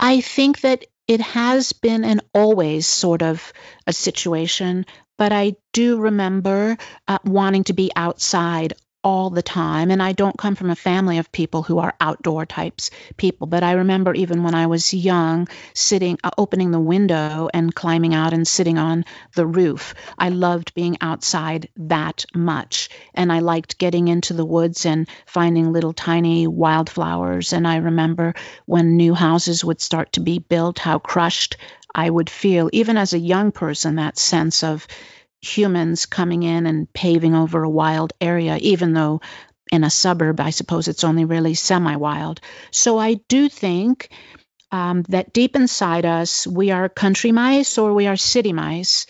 I 0.00 0.20
think 0.22 0.60
that 0.62 0.86
it 1.06 1.20
has 1.20 1.72
been 1.72 2.04
and 2.04 2.22
always 2.34 2.86
sort 2.86 3.22
of 3.22 3.52
a 3.86 3.92
situation, 3.92 4.86
but 5.18 5.32
I 5.32 5.56
do 5.72 5.98
remember 5.98 6.76
uh, 7.06 7.18
wanting 7.24 7.64
to 7.64 7.74
be 7.74 7.90
outside 7.94 8.72
all 9.06 9.30
the 9.30 9.40
time. 9.40 9.92
And 9.92 10.02
I 10.02 10.10
don't 10.10 10.36
come 10.36 10.56
from 10.56 10.68
a 10.68 10.74
family 10.74 11.18
of 11.18 11.30
people 11.30 11.62
who 11.62 11.78
are 11.78 11.94
outdoor 12.00 12.44
types 12.44 12.90
people, 13.16 13.46
but 13.46 13.62
I 13.62 13.74
remember 13.74 14.12
even 14.12 14.42
when 14.42 14.56
I 14.56 14.66
was 14.66 14.92
young, 14.92 15.46
sitting, 15.74 16.18
uh, 16.24 16.30
opening 16.36 16.72
the 16.72 16.80
window 16.80 17.48
and 17.54 17.72
climbing 17.72 18.14
out 18.14 18.32
and 18.32 18.48
sitting 18.48 18.78
on 18.78 19.04
the 19.36 19.46
roof. 19.46 19.94
I 20.18 20.30
loved 20.30 20.74
being 20.74 20.96
outside 21.00 21.68
that 21.76 22.26
much. 22.34 22.88
And 23.14 23.32
I 23.32 23.38
liked 23.38 23.78
getting 23.78 24.08
into 24.08 24.32
the 24.34 24.44
woods 24.44 24.84
and 24.84 25.08
finding 25.24 25.72
little 25.72 25.92
tiny 25.92 26.48
wildflowers. 26.48 27.52
And 27.52 27.64
I 27.64 27.76
remember 27.76 28.34
when 28.64 28.96
new 28.96 29.14
houses 29.14 29.64
would 29.64 29.80
start 29.80 30.14
to 30.14 30.20
be 30.20 30.40
built, 30.40 30.80
how 30.80 30.98
crushed 30.98 31.58
I 31.94 32.10
would 32.10 32.28
feel, 32.28 32.68
even 32.72 32.96
as 32.98 33.14
a 33.14 33.18
young 33.18 33.52
person, 33.52 33.94
that 33.94 34.18
sense 34.18 34.64
of 34.64 34.86
humans 35.46 36.06
coming 36.06 36.42
in 36.42 36.66
and 36.66 36.92
paving 36.92 37.34
over 37.34 37.62
a 37.62 37.70
wild 37.70 38.12
area, 38.20 38.56
even 38.56 38.92
though 38.92 39.20
in 39.70 39.84
a 39.84 39.90
suburb, 39.90 40.40
I 40.40 40.50
suppose 40.50 40.88
it's 40.88 41.04
only 41.04 41.24
really 41.24 41.54
semi 41.54 41.96
wild. 41.96 42.40
So 42.70 42.98
I 42.98 43.14
do 43.28 43.48
think 43.48 44.10
um, 44.70 45.02
that 45.08 45.32
deep 45.32 45.56
inside 45.56 46.04
us, 46.04 46.46
we 46.46 46.70
are 46.70 46.88
country 46.88 47.32
mice 47.32 47.78
or 47.78 47.92
we 47.94 48.06
are 48.06 48.16
city 48.16 48.52
mice. 48.52 49.06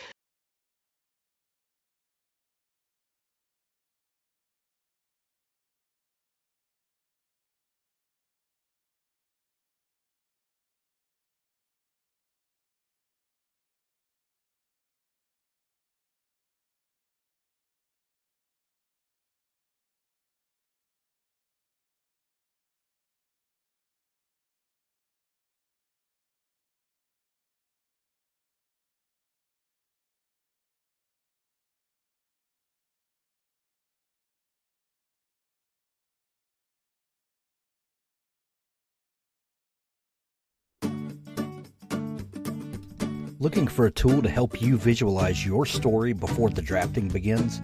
Looking 43.38 43.68
for 43.68 43.84
a 43.84 43.90
tool 43.90 44.22
to 44.22 44.30
help 44.30 44.62
you 44.62 44.78
visualize 44.78 45.44
your 45.44 45.66
story 45.66 46.14
before 46.14 46.48
the 46.48 46.62
drafting 46.62 47.08
begins? 47.08 47.60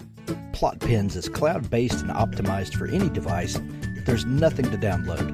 Plotpens 0.53 1.17
is 1.17 1.31
cloud 1.31 1.71
based 1.71 2.03
and 2.03 2.11
optimized 2.11 2.75
for 2.75 2.89
any 2.89 3.09
device. 3.09 3.59
There's 4.05 4.27
nothing 4.27 4.71
to 4.71 4.77
download. 4.77 5.31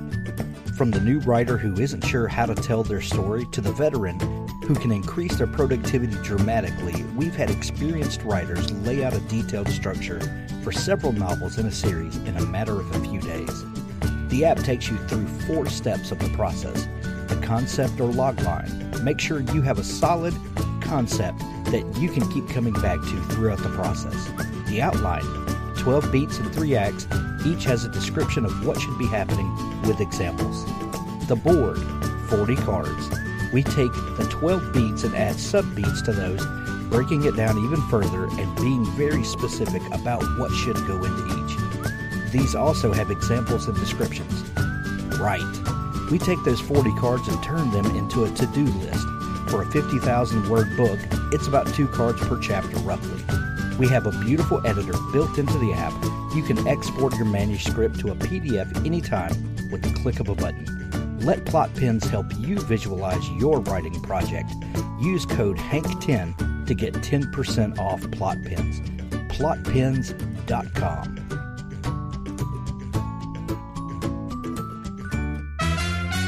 From 0.77 0.93
the 0.93 1.01
new 1.01 1.19
writer 1.21 1.59
who 1.59 1.75
isn't 1.75 2.05
sure 2.05 2.29
how 2.29 2.47
to 2.47 2.55
tell 2.55 2.85
their 2.85 3.01
story 3.01 3.47
to 3.51 3.61
the 3.61 3.73
veteran 3.73 4.21
who 4.63 4.77
can 4.77 4.93
increase 4.93 5.35
their 5.35 5.49
productivity 5.49 6.15
dramatically, 6.23 7.03
we've 7.17 7.35
had 7.35 7.51
experienced 7.51 8.23
writers 8.23 8.71
lay 8.87 9.03
out 9.03 9.15
a 9.15 9.21
detailed 9.23 9.69
structure 9.69 10.21
for 10.63 10.71
several 10.71 11.11
novels 11.11 11.59
in 11.59 11.67
a 11.67 11.73
series 11.73 12.17
in 12.19 12.37
a 12.37 12.47
matter 12.47 12.79
of 12.79 12.95
a 12.95 13.01
few 13.01 13.21
days. 13.23 13.65
The 14.29 14.45
app 14.45 14.59
takes 14.59 14.89
you 14.89 14.99
through 15.09 15.27
four 15.49 15.67
steps 15.67 16.13
of 16.13 16.21
the 16.21 16.29
process 16.37 16.87
the 17.27 17.41
concept 17.45 18.01
or 18.01 18.07
log 18.07 18.41
line. 18.43 18.88
Make 19.03 19.21
sure 19.21 19.41
you 19.41 19.63
have 19.63 19.79
a 19.79 19.85
solid 19.85 20.35
concept 20.81 21.39
that 21.67 21.85
you 21.99 22.09
can 22.09 22.29
keep 22.31 22.49
coming 22.49 22.75
back 22.75 23.01
to 23.01 23.23
throughout 23.31 23.59
the 23.59 23.69
process. 23.71 24.31
The 24.69 24.83
outline 24.83 25.25
12 25.77 26.11
beats 26.11 26.39
and 26.39 26.53
3 26.53 26.77
acts, 26.77 27.07
each 27.47 27.65
has 27.65 27.85
a 27.85 27.89
description 27.89 28.45
of 28.45 28.67
what 28.67 28.81
should 28.81 28.99
be 28.99 29.07
happening 29.07 29.49
with 29.83 30.01
examples. 30.01 30.65
The 31.29 31.37
board 31.37 31.79
40 32.29 32.57
cards. 32.57 33.11
We 33.53 33.63
take 33.63 33.93
the 34.19 34.27
12 34.31 34.73
beats 34.73 35.05
and 35.05 35.15
add 35.15 35.37
sub 35.37 35.75
beats 35.75 36.03
to 36.03 36.13
those, 36.13 36.45
breaking 36.91 37.25
it 37.25 37.37
down 37.37 37.57
even 37.65 37.81
further 37.89 38.25
and 38.25 38.57
being 38.57 38.85
very 38.97 39.25
specific 39.25 39.83
about 39.93 40.23
what 40.39 40.51
should 40.53 40.77
go 40.87 41.03
into 41.03 41.27
each. 41.27 42.33
These 42.33 42.55
also 42.55 42.93
have 42.93 43.11
examples 43.11 43.67
and 43.67 43.77
descriptions. 43.79 44.43
Right. 45.19 45.78
We 46.11 46.19
take 46.19 46.43
those 46.45 46.61
40 46.61 46.95
cards 46.95 47.29
and 47.29 47.43
turn 47.43 47.71
them 47.71 47.87
into 47.97 48.25
a 48.25 48.31
to 48.31 48.47
do 48.47 48.65
list. 48.65 49.07
For 49.51 49.63
a 49.63 49.71
50,000 49.71 50.49
word 50.49 50.77
book, 50.77 50.99
it's 51.33 51.47
about 51.47 51.73
two 51.75 51.87
cards 51.89 52.21
per 52.27 52.39
chapter 52.39 52.77
roughly. 52.79 53.23
We 53.79 53.89
have 53.89 54.07
a 54.07 54.25
beautiful 54.25 54.67
editor 54.67 54.95
built 55.13 55.39
into 55.39 55.59
the 55.59 55.73
app. 55.73 55.93
You 56.35 56.43
can 56.43 56.67
export 56.67 57.15
your 57.17 57.27
manuscript 57.27 58.01
to 58.01 58.11
a 58.11 58.15
PDF 58.15 58.85
anytime 58.85 59.33
with 59.71 59.83
the 59.83 59.93
click 60.01 60.21
of 60.21 60.29
a 60.29 60.35
button. 60.35 61.19
Let 61.21 61.45
Plotpens 61.45 62.09
help 62.09 62.27
you 62.39 62.59
visualize 62.61 63.29
your 63.33 63.61
writing 63.61 64.01
project. 64.03 64.51
Use 65.01 65.27
code 65.27 65.59
HANK10 65.59 66.67
to 66.67 66.75
get 66.75 66.95
10% 66.95 67.79
off 67.79 68.01
Plotpens. 68.03 68.81
Plotpens.com. 69.29 71.18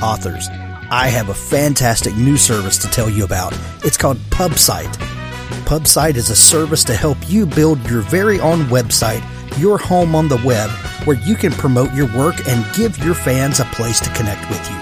authors. 0.03 0.49
I 0.91 1.09
have 1.09 1.29
a 1.29 1.35
fantastic 1.35 2.15
new 2.17 2.37
service 2.37 2.79
to 2.79 2.89
tell 2.89 3.09
you 3.09 3.25
about. 3.25 3.57
It's 3.85 3.97
called 3.97 4.19
PubSite. 4.31 4.93
PubSite 5.65 6.17
is 6.17 6.31
a 6.31 6.37
service 6.37 6.83
to 6.85 6.95
help 6.95 7.17
you 7.29 7.47
build 7.47 7.89
your 7.89 8.03
very 8.03 8.41
own 8.41 8.61
website, 8.65 9.23
your 9.59 9.79
home 9.79 10.15
on 10.15 10.29
the 10.29 10.43
web, 10.45 10.71
where 11.07 11.17
you 11.19 11.37
can 11.37 11.53
promote 11.53 11.93
your 11.95 12.07
work 12.17 12.35
and 12.49 12.75
give 12.75 12.99
your 12.99 13.15
fans 13.15 13.61
a 13.61 13.65
place 13.67 14.01
to 14.01 14.13
connect 14.15 14.49
with 14.51 14.69
you. 14.69 14.77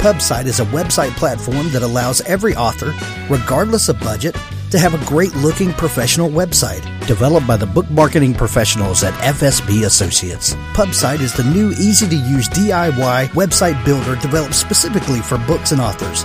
PubSite 0.00 0.46
is 0.46 0.60
a 0.60 0.66
website 0.66 1.16
platform 1.16 1.70
that 1.72 1.82
allows 1.82 2.20
every 2.22 2.54
author, 2.56 2.92
regardless 3.28 3.88
of 3.88 4.00
budget, 4.00 4.36
to 4.70 4.78
have 4.78 4.94
a 4.94 5.06
great 5.06 5.34
looking 5.36 5.72
professional 5.72 6.30
website 6.30 6.84
developed 7.06 7.46
by 7.46 7.56
the 7.56 7.66
book 7.66 7.90
marketing 7.90 8.34
professionals 8.34 9.02
at 9.02 9.12
FSB 9.14 9.84
Associates. 9.84 10.54
PubSite 10.74 11.20
is 11.20 11.34
the 11.34 11.44
new 11.44 11.70
easy 11.72 12.08
to 12.08 12.16
use 12.16 12.48
DIY 12.48 13.28
website 13.30 13.84
builder 13.84 14.16
developed 14.16 14.54
specifically 14.54 15.20
for 15.20 15.38
books 15.38 15.72
and 15.72 15.80
authors. 15.80 16.22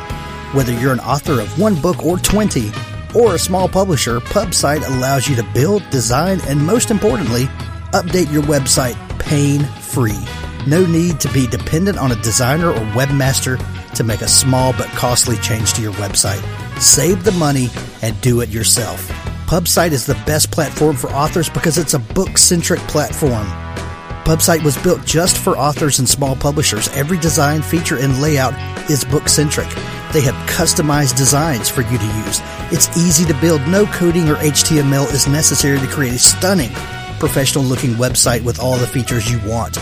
Whether 0.54 0.74
you're 0.74 0.94
an 0.94 1.00
author 1.00 1.42
of 1.42 1.60
one 1.60 1.75
book 1.82 2.06
or 2.06 2.18
20, 2.18 2.72
or 3.16 3.36
a 3.36 3.40
small 3.40 3.68
publisher, 3.68 4.20
PubSite 4.20 4.86
allows 4.86 5.28
you 5.28 5.36
to 5.38 5.44
build, 5.54 5.90
design, 5.90 6.40
and 6.48 6.64
most 6.64 6.92
importantly, 6.92 7.46
update 7.94 8.32
your 8.32 8.44
website 8.44 8.96
pain 9.20 9.64
free. 9.64 10.24
No 10.68 10.86
need 10.86 11.20
to 11.22 11.32
be 11.32 11.48
dependent 11.48 11.98
on 11.98 12.12
a 12.12 12.22
designer 12.22 12.70
or 12.70 12.86
webmaster 12.94 13.58
to 13.96 14.04
make 14.04 14.22
a 14.22 14.28
small 14.28 14.74
but 14.74 14.88
costly 14.90 15.38
change 15.38 15.74
to 15.74 15.82
your 15.82 15.94
website. 15.94 16.44
Save 16.79 17.24
the 17.24 17.32
money 17.34 17.70
and 18.01 18.20
do 18.22 18.41
it 18.41 18.50
yourself. 18.50 19.08
PubSite 19.48 19.91
is 19.91 20.05
the 20.05 20.22
best 20.25 20.51
platform 20.51 20.96
for 20.96 21.10
authors 21.12 21.50
because 21.50 21.77
it's 21.77 21.94
a 21.94 22.00
book 22.00 22.38
centric 22.38 22.79
platform. 22.82 23.46
PubSite 24.25 24.63
was 24.63 24.77
built 24.77 25.05
just 25.05 25.38
for 25.38 25.58
authors 25.58 26.00
and 26.00 26.10
small 26.10 26.36
publishers. 26.36 26.89
Every 26.89 27.17
design, 27.20 27.62
feature, 27.62 27.98
and 27.98 28.22
layout 28.22 28.53
is 28.89 29.05
book 29.05 29.29
centric. 29.29 29.70
They 30.12 30.22
have 30.22 30.36
customized 30.50 31.15
designs 31.15 31.70
for 31.70 31.82
you 31.82 31.98
to 31.98 32.05
use. 32.25 32.41
It's 32.72 32.98
easy 32.98 33.24
to 33.25 33.39
build. 33.39 33.62
No 33.67 33.86
coding 33.86 34.27
or 34.27 34.36
HTML 34.36 35.12
is 35.13 35.27
necessary 35.27 35.79
to 35.79 35.88
create 35.88 36.13
a 36.13 36.20
stunning, 36.20 36.72
professional 37.20 37.63
looking 37.63 37.91
website 37.91 38.44
with 38.44 38.60
all 38.60 38.77
the 38.77 38.88
features 38.88 39.32
you 39.32 39.39
want. 39.48 39.77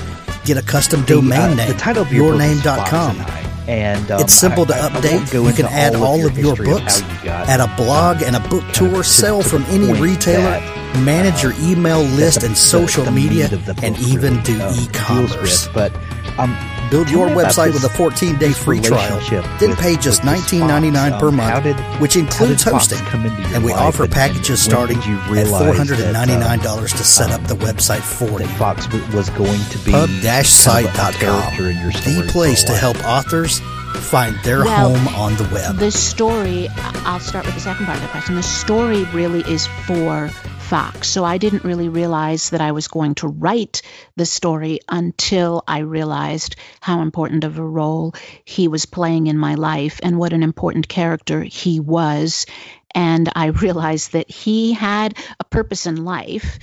Get 0.46 0.58
a 0.58 0.62
custom 0.62 1.04
domain 1.06 1.30
the, 1.30 1.36
uh, 1.36 1.56
name, 1.56 1.72
the 1.72 1.78
title 1.78 2.04
of 2.04 2.12
your 2.12 2.34
yourname.com. 2.34 3.43
And 3.68 4.12
um, 4.12 4.22
it's 4.22 4.34
simple 4.34 4.66
to 4.66 4.76
I, 4.76 4.88
I 4.88 4.90
update. 4.90 5.32
go 5.32 5.48
you 5.48 5.54
can 5.54 5.68
add 5.68 5.96
all, 5.96 6.04
all 6.04 6.26
of 6.28 6.38
your, 6.38 6.52
of 6.54 6.58
books, 6.60 7.00
how 7.00 7.18
you 7.20 7.24
got, 7.26 7.48
add 7.50 7.60
a 7.62 7.74
blog 7.78 8.22
and 8.22 8.36
a 8.36 8.40
book 8.50 8.64
tour, 8.74 9.04
sell 9.04 9.42
from 9.42 9.64
any 9.66 9.94
retailer, 10.00 10.60
manage 11.04 11.42
your 11.44 11.54
email 11.62 12.02
list 12.02 12.42
the- 12.42 12.48
and 12.48 12.58
social 12.58 13.06
the 13.06 13.12
media, 13.12 13.48
the 13.48 13.80
and 13.82 13.98
even 14.00 14.42
do 14.44 14.58
deals 14.58 14.80
e-commerce. 14.88 15.66
with. 15.68 15.74
But 15.74 15.96
um, 16.38 16.52
Build 16.94 17.10
your 17.10 17.28
website 17.30 17.74
with 17.74 17.84
a 17.86 17.88
14-day 17.88 18.52
free 18.52 18.80
trial, 18.80 19.18
relationship 19.18 19.46
then 19.60 19.72
with- 19.72 19.80
pay 19.80 19.96
just 19.98 20.22
$19.99 20.24 21.20
per 21.20 21.30
Um, 21.30 21.36
month, 21.38 21.64
did- 21.64 21.76
which 22.00 22.16
includes 22.16 22.62
hosting. 22.62 23.00
come 23.06 23.26
into 23.26 23.42
your 23.42 23.56
And 23.56 23.64
we 23.66 23.74
offer 23.74 24.04
and- 24.04 24.12
packages 24.14 24.50
and 24.50 24.60
starting 24.60 24.98
when 25.00 25.08
did 25.08 25.10
you 25.10 25.18
at 25.40 25.46
realize 25.48 25.78
that, 25.88 25.88
$499 25.88 26.92
to 26.94 27.04
set 27.04 27.32
um, 27.32 27.42
up 27.42 27.48
the 27.48 27.56
website 27.56 28.02
for 28.02 28.40
you. 28.40 28.48
Fox 28.60 28.88
was 29.12 29.32
going 29.32 29.60
to 29.72 29.78
be 29.80 29.92
kind 29.92 30.04
of 30.04 30.10
a- 30.12 30.20
a 30.20 30.38
Pub-site.com, 30.44 31.14
character 31.14 31.70
in 31.72 31.80
your 31.80 31.92
story 31.94 32.16
the 32.28 32.32
place 32.32 32.64
to 32.66 32.74
help 32.74 33.04
authors 33.08 33.60
find 33.96 34.38
their 34.44 34.64
Well, 34.64 34.94
home 34.96 35.08
on 35.16 35.36
the 35.38 35.46
web. 35.46 35.78
The 35.80 35.90
story, 35.90 36.70
I'll 37.08 37.20
start 37.20 37.48
with 37.48 37.56
the 37.56 37.62
second 37.62 37.88
part 37.88 37.98
of 37.98 38.04
the 38.04 38.10
question. 38.10 38.36
The 38.36 38.44
story 38.44 39.08
really 39.14 39.42
is 39.52 39.66
for 39.88 40.30
fox. 40.74 41.08
So 41.08 41.24
I 41.24 41.38
didn't 41.38 41.66
really 41.66 41.88
realize 41.88 42.50
that 42.50 42.60
I 42.60 42.72
was 42.72 42.88
going 42.88 43.14
to 43.16 43.28
write 43.28 43.84
the 44.16 44.26
story 44.26 44.80
until 44.90 45.64
I 45.68 45.82
realized 45.82 46.56
how 46.82 47.02
important 47.02 47.44
of 47.44 47.60
a 47.60 47.64
role 47.64 48.16
he 48.44 48.68
was 48.68 48.88
playing 48.88 49.28
in 49.28 49.38
my 49.38 49.54
life 49.54 50.00
and 50.02 50.18
what 50.18 50.34
an 50.34 50.42
important 50.42 50.88
character 50.88 51.44
he 51.44 51.80
was. 51.80 52.48
And 52.96 53.30
I 53.36 53.46
realized 53.66 54.14
that 54.14 54.32
he 54.32 54.74
had 54.74 55.16
a 55.40 55.44
purpose 55.44 55.86
in 55.86 56.06
life 56.06 56.58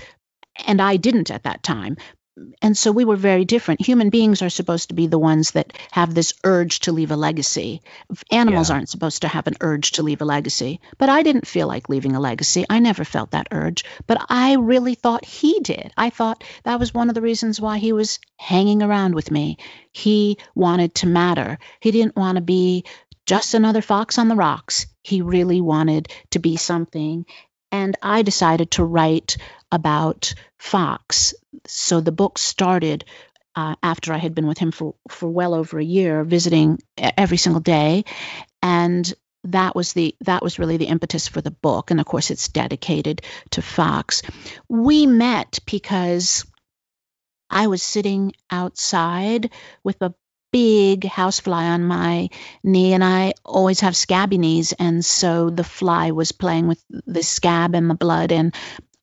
and 0.66 0.82
I 0.82 0.96
didn't 0.96 1.30
at 1.30 1.44
that 1.44 1.62
time 1.62 1.96
and 2.62 2.76
so 2.76 2.92
we 2.92 3.04
were 3.04 3.16
very 3.16 3.44
different. 3.44 3.84
Human 3.84 4.10
beings 4.10 4.42
are 4.42 4.50
supposed 4.50 4.88
to 4.88 4.94
be 4.94 5.06
the 5.06 5.18
ones 5.18 5.52
that 5.52 5.72
have 5.90 6.14
this 6.14 6.34
urge 6.44 6.80
to 6.80 6.92
leave 6.92 7.10
a 7.10 7.16
legacy. 7.16 7.82
Animals 8.30 8.68
yeah. 8.68 8.76
aren't 8.76 8.88
supposed 8.88 9.22
to 9.22 9.28
have 9.28 9.46
an 9.46 9.56
urge 9.60 9.92
to 9.92 10.02
leave 10.02 10.22
a 10.22 10.24
legacy. 10.24 10.80
But 10.98 11.08
I 11.08 11.22
didn't 11.22 11.46
feel 11.46 11.66
like 11.66 11.88
leaving 11.88 12.16
a 12.16 12.20
legacy. 12.20 12.64
I 12.68 12.78
never 12.78 13.04
felt 13.04 13.32
that 13.32 13.48
urge. 13.50 13.84
But 14.06 14.24
I 14.28 14.54
really 14.54 14.94
thought 14.94 15.24
he 15.24 15.60
did. 15.60 15.92
I 15.96 16.10
thought 16.10 16.44
that 16.64 16.80
was 16.80 16.94
one 16.94 17.08
of 17.08 17.14
the 17.14 17.22
reasons 17.22 17.60
why 17.60 17.78
he 17.78 17.92
was 17.92 18.18
hanging 18.36 18.82
around 18.82 19.14
with 19.14 19.30
me. 19.30 19.58
He 19.92 20.38
wanted 20.54 20.94
to 20.96 21.06
matter. 21.06 21.58
He 21.80 21.90
didn't 21.90 22.16
want 22.16 22.36
to 22.36 22.42
be 22.42 22.84
just 23.26 23.54
another 23.54 23.82
fox 23.82 24.18
on 24.18 24.28
the 24.28 24.36
rocks. 24.36 24.86
He 25.02 25.22
really 25.22 25.60
wanted 25.60 26.08
to 26.30 26.38
be 26.38 26.56
something. 26.56 27.26
And 27.72 27.96
I 28.02 28.22
decided 28.22 28.72
to 28.72 28.84
write 28.84 29.36
about 29.72 30.34
Fox. 30.58 31.34
So 31.66 32.00
the 32.00 32.12
book 32.12 32.38
started 32.38 33.04
uh, 33.54 33.74
after 33.82 34.12
I 34.12 34.18
had 34.18 34.34
been 34.34 34.46
with 34.46 34.58
him 34.58 34.72
for, 34.72 34.94
for 35.08 35.28
well 35.28 35.54
over 35.54 35.78
a 35.78 35.84
year, 35.84 36.24
visiting 36.24 36.78
every 36.96 37.36
single 37.36 37.60
day. 37.60 38.04
And 38.62 39.12
that 39.44 39.74
was 39.74 39.94
the 39.94 40.14
that 40.20 40.42
was 40.42 40.58
really 40.58 40.76
the 40.76 40.84
impetus 40.86 41.26
for 41.26 41.40
the 41.40 41.50
book 41.50 41.90
and 41.90 41.98
of 41.98 42.04
course 42.04 42.30
it's 42.30 42.48
dedicated 42.48 43.22
to 43.48 43.62
fox 43.62 44.20
we 44.68 45.06
met 45.06 45.60
because 45.64 46.44
i 47.48 47.66
was 47.66 47.82
sitting 47.82 48.32
outside 48.50 49.50
with 49.82 49.96
a 50.02 50.14
big 50.52 51.04
housefly 51.04 51.64
on 51.64 51.84
my 51.84 52.28
knee 52.62 52.92
and 52.92 53.04
I 53.04 53.34
always 53.44 53.80
have 53.80 53.96
scabby 53.96 54.38
knees 54.38 54.72
and 54.72 55.04
so 55.04 55.50
the 55.50 55.64
fly 55.64 56.10
was 56.10 56.32
playing 56.32 56.66
with 56.66 56.82
the 56.88 57.22
scab 57.22 57.74
and 57.74 57.88
the 57.88 57.94
blood 57.94 58.32
and 58.32 58.54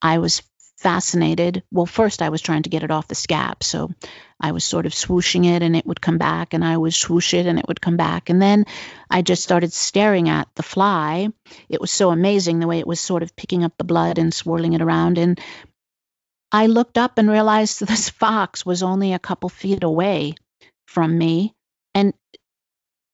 I 0.01 0.19
was 0.19 0.41
fascinated. 0.77 1.63
Well, 1.71 1.85
first 1.85 2.21
I 2.21 2.29
was 2.29 2.41
trying 2.41 2.63
to 2.63 2.69
get 2.69 2.83
it 2.83 2.91
off 2.91 3.07
the 3.07 3.15
scab, 3.15 3.63
so 3.63 3.91
I 4.39 4.51
was 4.51 4.63
sort 4.63 4.85
of 4.85 4.93
swooshing 4.93 5.45
it 5.45 5.63
and 5.63 5.75
it 5.75 5.85
would 5.85 6.01
come 6.01 6.19
back 6.19 6.53
and 6.53 6.63
I 6.63 6.77
would 6.77 6.93
swoosh 6.93 7.33
it 7.33 7.47
and 7.47 7.57
it 7.57 7.67
would 7.67 7.81
come 7.81 7.97
back 7.97 8.29
and 8.29 8.41
then 8.41 8.65
I 9.09 9.23
just 9.23 9.43
started 9.43 9.73
staring 9.73 10.29
at 10.29 10.47
the 10.55 10.63
fly. 10.63 11.29
It 11.67 11.81
was 11.81 11.91
so 11.91 12.11
amazing 12.11 12.59
the 12.59 12.67
way 12.67 12.79
it 12.79 12.87
was 12.87 12.99
sort 12.99 13.23
of 13.23 13.35
picking 13.35 13.63
up 13.63 13.73
the 13.77 13.83
blood 13.83 14.19
and 14.19 14.33
swirling 14.33 14.73
it 14.73 14.81
around 14.81 15.17
and 15.17 15.39
I 16.51 16.67
looked 16.67 16.97
up 16.97 17.17
and 17.17 17.29
realized 17.29 17.79
this 17.85 18.09
fox 18.09 18.65
was 18.65 18.83
only 18.83 19.13
a 19.13 19.19
couple 19.19 19.49
feet 19.49 19.83
away 19.83 20.35
from 20.85 21.17
me 21.17 21.55
and 21.95 22.13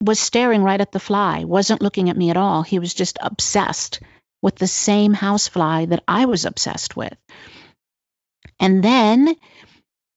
was 0.02 0.20
staring 0.20 0.64
right 0.64 0.82
at 0.82 0.92
the 0.92 1.00
fly, 1.00 1.46
wasn't 1.46 1.82
looking 1.82 2.10
at 2.10 2.18
me 2.18 2.30
at 2.30 2.38
all. 2.38 2.62
He 2.62 2.80
was 2.80 2.94
just 2.94 3.18
obsessed 3.22 4.02
with 4.44 4.58
the 4.58 4.68
same 4.68 5.14
housefly 5.14 5.86
that 5.86 6.04
I 6.08 6.26
was 6.26 6.46
obsessed 6.46 6.96
with. 6.96 7.18
And 8.60 8.84
then 8.84 9.36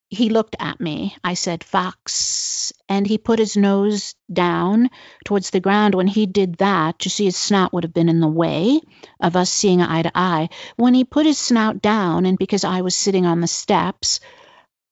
he 0.09 0.28
looked 0.30 0.56
at 0.59 0.80
me. 0.80 1.16
I 1.25 1.35
said, 1.35 1.64
Fox. 1.64 2.73
And 2.88 3.06
he 3.06 3.18
put 3.18 3.38
his 3.38 3.56
nose 3.56 4.14
down 4.33 4.90
towards 5.25 5.50
the 5.50 5.61
ground. 5.61 5.95
When 5.95 6.06
he 6.06 6.26
did 6.26 6.56
that, 6.56 7.04
you 7.04 7.11
see, 7.11 7.25
his 7.25 7.37
snout 7.37 7.73
would 7.73 7.85
have 7.85 7.95
been 7.95 8.09
in 8.09 8.21
the 8.21 8.28
way 8.28 8.80
of 9.21 9.37
us 9.37 9.50
seeing 9.50 9.80
eye 9.80 10.02
to 10.02 10.12
eye. 10.14 10.49
When 10.76 10.95
he 10.95 11.04
put 11.04 11.26
his 11.26 11.38
snout 11.38 11.80
down, 11.80 12.26
and 12.26 12.37
because 12.37 12.64
I 12.64 12.83
was 12.83 12.95
sitting 12.95 13.26
on 13.26 13.40
the 13.40 13.47
steps, 13.47 14.21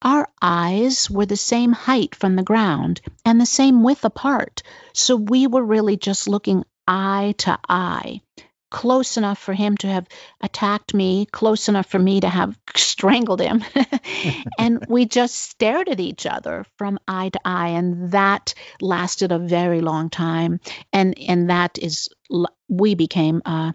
our 0.03 0.29
eyes 0.41 1.11
were 1.11 1.27
the 1.27 1.37
same 1.37 1.73
height 1.73 2.15
from 2.15 2.37
the 2.37 2.43
ground 2.43 3.01
and 3.25 3.41
the 3.41 3.47
same 3.47 3.83
width 3.83 4.05
apart. 4.05 4.63
So 4.93 5.17
we 5.17 5.47
were 5.47 5.65
really 5.65 5.97
just 5.97 6.29
looking 6.29 6.65
eye 6.87 7.35
to 7.39 7.59
eye, 7.69 8.21
close 8.75 9.17
enough 9.17 9.39
for 9.39 9.55
him 9.55 9.77
to 9.77 9.87
have 9.87 10.05
attacked 10.41 10.95
me, 10.95 11.27
close 11.27 11.69
enough 11.69 11.87
for 11.87 11.99
me 12.01 12.19
to 12.19 12.29
have 12.29 12.59
strangled 12.77 13.41
him. 13.41 13.65
and 14.59 14.85
we 14.89 15.05
just 15.05 15.37
stared 15.37 15.89
at 15.89 16.01
each 16.01 16.27
other 16.27 16.67
from 16.77 16.99
eye 17.07 17.29
to 17.29 17.41
eye. 17.45 17.69
And 17.69 18.11
that 18.11 18.53
lasted 18.81 19.31
a 19.31 19.39
very 19.39 19.81
long 19.81 20.11
time. 20.11 20.59
And, 20.93 21.17
and 21.21 21.51
that 21.51 21.79
is, 21.79 22.09
we 22.69 22.97
became 22.97 23.43
uh, 23.45 23.75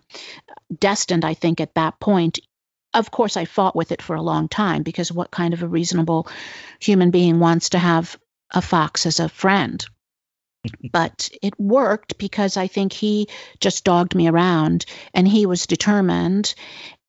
destined, 0.78 1.24
I 1.24 1.34
think, 1.34 1.62
at 1.62 1.76
that 1.76 2.02
point, 2.02 2.40
of 2.94 3.10
course, 3.10 3.38
I 3.38 3.46
fought 3.46 3.78
with 3.78 3.94
it 3.94 4.02
for 4.02 4.18
a 4.18 4.22
long 4.22 4.50
time 4.50 4.84
because 4.84 5.14
what 5.14 5.32
kind 5.32 5.54
of 5.54 5.64
a 5.64 5.68
reasonable 5.68 6.28
human 6.82 7.10
being 7.10 7.40
wants 7.40 7.70
to 7.70 7.80
have 7.80 8.20
a 8.52 8.62
fox 8.62 9.06
as 9.06 9.22
a 9.22 9.30
friend? 9.30 9.86
But 10.91 11.30
it 11.41 11.60
worked 11.60 12.17
because 12.17 12.58
I 12.58 12.67
think 12.67 12.93
he 12.93 13.28
just 13.60 13.84
dogged 13.84 14.15
me 14.15 14.28
around 14.28 14.86
and 15.13 15.28
he 15.28 15.45
was 15.45 15.67
determined 15.67 16.54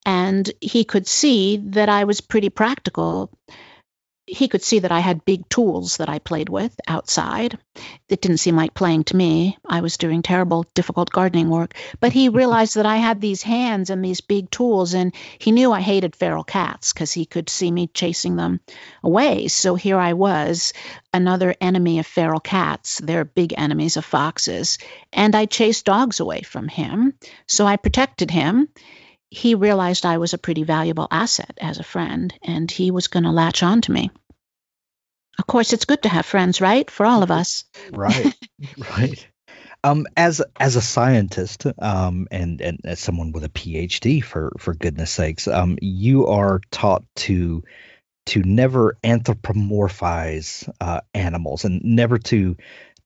and 0.06 0.50
he 0.60 0.84
could 0.84 1.06
see 1.06 1.58
that 1.58 1.88
I 1.88 2.04
was 2.04 2.20
pretty 2.20 2.48
practical 2.48 3.30
he 4.26 4.48
could 4.48 4.62
see 4.62 4.78
that 4.78 4.92
I 4.92 5.00
had 5.00 5.24
big 5.24 5.48
tools 5.48 5.96
that 5.96 6.08
I 6.08 6.18
played 6.18 6.48
with 6.48 6.78
outside. 6.86 7.58
It 8.08 8.20
didn't 8.20 8.38
seem 8.38 8.54
like 8.54 8.74
playing 8.74 9.04
to 9.04 9.16
me. 9.16 9.58
I 9.66 9.80
was 9.80 9.96
doing 9.96 10.22
terrible, 10.22 10.66
difficult 10.74 11.10
gardening 11.10 11.50
work. 11.50 11.74
But 11.98 12.12
he 12.12 12.28
realized 12.40 12.76
that 12.76 12.86
I 12.86 12.96
had 12.96 13.20
these 13.20 13.42
hands 13.42 13.90
and 13.90 14.04
these 14.04 14.20
big 14.20 14.50
tools, 14.50 14.94
and 14.94 15.14
he 15.38 15.52
knew 15.52 15.72
I 15.72 15.80
hated 15.80 16.14
feral 16.14 16.44
cats 16.44 16.92
because 16.92 17.12
he 17.12 17.26
could 17.26 17.48
see 17.48 17.70
me 17.70 17.88
chasing 17.88 18.36
them 18.36 18.60
away. 19.02 19.48
So 19.48 19.74
here 19.74 19.98
I 19.98 20.12
was, 20.12 20.72
another 21.12 21.54
enemy 21.60 21.98
of 21.98 22.06
feral 22.06 22.40
cats. 22.40 22.98
They're 22.98 23.24
big 23.24 23.54
enemies 23.56 23.96
of 23.96 24.04
foxes. 24.04 24.78
And 25.12 25.34
I 25.34 25.46
chased 25.46 25.86
dogs 25.86 26.20
away 26.20 26.42
from 26.42 26.68
him. 26.68 27.14
So 27.46 27.66
I 27.66 27.76
protected 27.76 28.30
him 28.30 28.68
he 29.30 29.54
realized 29.54 30.04
I 30.04 30.18
was 30.18 30.34
a 30.34 30.38
pretty 30.38 30.64
valuable 30.64 31.06
asset 31.10 31.56
as 31.60 31.78
a 31.78 31.84
friend, 31.84 32.34
and 32.42 32.70
he 32.70 32.90
was 32.90 33.06
going 33.06 33.22
to 33.22 33.30
latch 33.30 33.62
on 33.62 33.80
to 33.82 33.92
me. 33.92 34.10
Of 35.38 35.46
course, 35.46 35.72
it's 35.72 35.84
good 35.84 36.02
to 36.02 36.08
have 36.08 36.26
friends, 36.26 36.60
right? 36.60 36.90
For 36.90 37.06
all 37.06 37.22
of 37.22 37.30
us. 37.30 37.64
right, 37.92 38.34
right. 38.98 39.26
Um, 39.82 40.06
as 40.14 40.42
as 40.58 40.76
a 40.76 40.82
scientist, 40.82 41.64
um, 41.78 42.26
and 42.30 42.60
and 42.60 42.80
as 42.84 43.00
someone 43.00 43.32
with 43.32 43.44
a 43.44 43.48
PhD, 43.48 44.22
for 44.22 44.52
for 44.58 44.74
goodness 44.74 45.10
sakes, 45.10 45.48
um, 45.48 45.78
you 45.80 46.26
are 46.26 46.60
taught 46.70 47.04
to 47.16 47.62
to 48.26 48.42
never 48.42 48.98
anthropomorphize 49.02 50.70
uh, 50.80 51.00
animals 51.14 51.64
and 51.64 51.82
never 51.82 52.18
to 52.18 52.56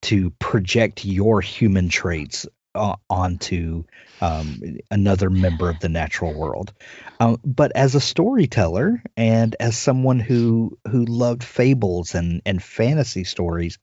to 0.03 0.31
project 0.31 1.05
your 1.05 1.41
human 1.41 1.89
traits 1.89 2.47
uh, 2.75 2.97
onto 3.09 3.85
um, 4.21 4.61
another 4.91 5.31
member 5.31 5.69
of 5.69 5.81
the 5.81 5.89
natural 5.89 6.33
world. 6.33 6.73
Um, 7.21 7.39
but 7.45 7.73
as 7.75 7.95
a 7.95 8.01
storyteller 8.01 9.03
and 9.17 9.57
as 9.61 9.77
someone 9.77 10.21
who 10.21 10.79
who 10.89 11.05
loved 11.05 11.45
fables 11.45 12.15
and 12.15 12.43
and 12.45 12.63
fantasy 12.63 13.25
stories, 13.25 13.79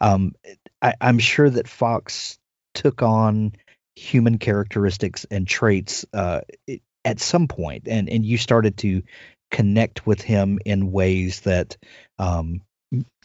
um, 0.00 0.34
I, 0.82 0.94
I'm 1.00 1.18
sure 1.18 1.48
that 1.48 1.68
Fox 1.68 2.38
took 2.74 3.02
on 3.02 3.52
human 3.94 4.38
characteristics 4.38 5.24
and 5.30 5.46
traits 5.46 6.04
uh, 6.12 6.40
at 7.04 7.20
some 7.20 7.48
point, 7.48 7.88
and 7.88 8.08
and 8.08 8.24
you 8.24 8.38
started 8.38 8.78
to 8.78 9.02
connect 9.50 10.06
with 10.06 10.20
him 10.20 10.58
in 10.64 10.90
ways 10.90 11.40
that 11.42 11.76
um, 12.18 12.60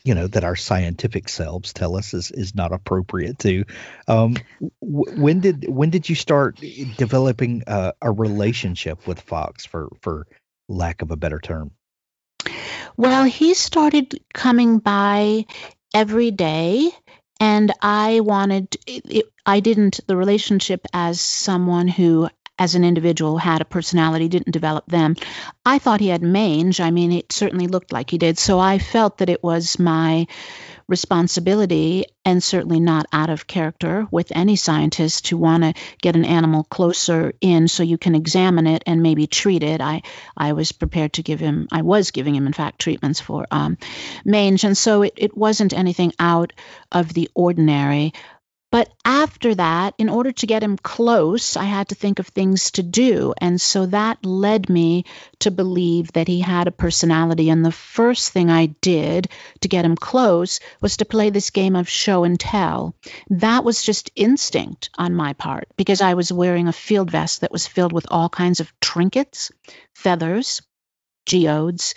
you 0.03 0.15
know 0.15 0.27
that 0.27 0.43
our 0.43 0.55
scientific 0.55 1.29
selves 1.29 1.73
tell 1.73 1.95
us 1.95 2.13
is, 2.13 2.31
is 2.31 2.55
not 2.55 2.71
appropriate 2.71 3.39
to. 3.39 3.65
Um, 4.07 4.35
w- 4.81 5.21
when 5.21 5.39
did 5.39 5.67
when 5.67 5.89
did 5.89 6.09
you 6.09 6.15
start 6.15 6.59
developing 6.97 7.63
a, 7.67 7.93
a 8.01 8.11
relationship 8.11 9.07
with 9.07 9.19
fox 9.21 9.65
for 9.65 9.89
for 10.01 10.27
lack 10.67 11.01
of 11.01 11.11
a 11.11 11.17
better 11.17 11.39
term? 11.39 11.71
Well 12.97 13.23
he 13.23 13.53
started 13.53 14.19
coming 14.33 14.79
by 14.79 15.45
every 15.93 16.31
day 16.31 16.91
and 17.39 17.71
i 17.81 18.19
wanted 18.19 18.77
it, 18.85 19.25
i 19.45 19.59
didn't 19.59 19.99
the 20.07 20.15
relationship 20.15 20.85
as 20.93 21.19
someone 21.19 21.87
who 21.87 22.29
as 22.59 22.75
an 22.75 22.83
individual 22.83 23.37
had 23.37 23.61
a 23.61 23.65
personality, 23.65 24.27
didn't 24.27 24.51
develop 24.51 24.85
them. 24.85 25.15
I 25.65 25.79
thought 25.79 26.01
he 26.01 26.09
had 26.09 26.21
mange. 26.21 26.81
I 26.81 26.91
mean, 26.91 27.13
it 27.13 27.31
certainly 27.31 27.67
looked 27.67 27.93
like 27.93 28.09
he 28.11 28.17
did. 28.17 28.37
So 28.37 28.59
I 28.59 28.77
felt 28.77 29.19
that 29.19 29.29
it 29.29 29.41
was 29.41 29.79
my 29.79 30.27
responsibility 30.89 32.05
and 32.25 32.43
certainly 32.43 32.79
not 32.79 33.05
out 33.13 33.29
of 33.29 33.47
character 33.47 34.07
with 34.11 34.31
any 34.35 34.55
scientist 34.55 35.27
to 35.27 35.37
want 35.37 35.63
to 35.63 35.73
get 36.01 36.15
an 36.15 36.25
animal 36.25 36.63
closer 36.63 37.31
in 37.39 37.67
so 37.67 37.83
you 37.83 37.97
can 37.97 38.15
examine 38.15 38.65
it 38.67 38.83
and 38.87 39.03
maybe 39.03 39.27
treat 39.27 39.63
it. 39.63 39.81
I, 39.81 40.01
I 40.35 40.53
was 40.53 40.71
prepared 40.71 41.13
to 41.13 41.23
give 41.23 41.39
him, 41.39 41.67
I 41.71 41.83
was 41.83 42.11
giving 42.11 42.35
him, 42.35 42.47
in 42.47 42.53
fact, 42.53 42.79
treatments 42.79 43.21
for 43.21 43.45
um, 43.51 43.77
mange. 44.25 44.63
And 44.63 44.77
so 44.77 45.03
it, 45.03 45.13
it 45.15 45.37
wasn't 45.37 45.73
anything 45.73 46.11
out 46.19 46.53
of 46.91 47.13
the 47.13 47.29
ordinary. 47.35 48.13
But 48.71 48.93
after 49.03 49.55
that, 49.55 49.95
in 49.97 50.09
order 50.09 50.31
to 50.31 50.47
get 50.47 50.61
him 50.61 50.77
close, 50.77 51.57
I 51.57 51.63
had 51.63 51.89
to 51.89 51.95
think 51.95 52.19
of 52.19 52.27
things 52.27 52.71
to 52.71 52.83
do. 52.83 53.33
And 53.39 53.59
so 53.59 53.87
that 53.87 54.23
led 54.23 54.69
me 54.69 55.05
to 55.39 55.49
believe 55.49 56.11
that 56.13 56.27
he 56.27 56.39
had 56.39 56.67
a 56.67 56.71
personality. 56.71 57.49
And 57.49 57.65
the 57.65 57.71
first 57.71 58.31
thing 58.31 58.51
I 58.51 58.67
did 58.81 59.29
to 59.61 59.67
get 59.67 59.85
him 59.85 59.95
close 59.95 60.59
was 60.81 60.97
to 60.97 61.05
play 61.05 61.31
this 61.31 61.49
game 61.49 61.75
of 61.75 61.89
show 61.89 62.23
and 62.23 62.39
tell. 62.39 62.93
That 63.31 63.63
was 63.63 63.81
just 63.81 64.11
instinct 64.15 64.91
on 64.97 65.15
my 65.15 65.33
part 65.33 65.67
because 65.75 66.01
I 66.01 66.13
was 66.13 66.31
wearing 66.31 66.67
a 66.67 66.73
field 66.73 67.09
vest 67.09 67.41
that 67.41 67.51
was 67.51 67.65
filled 67.65 67.93
with 67.93 68.05
all 68.11 68.29
kinds 68.29 68.59
of 68.59 68.71
trinkets, 68.79 69.51
feathers, 69.95 70.61
geodes, 71.25 71.95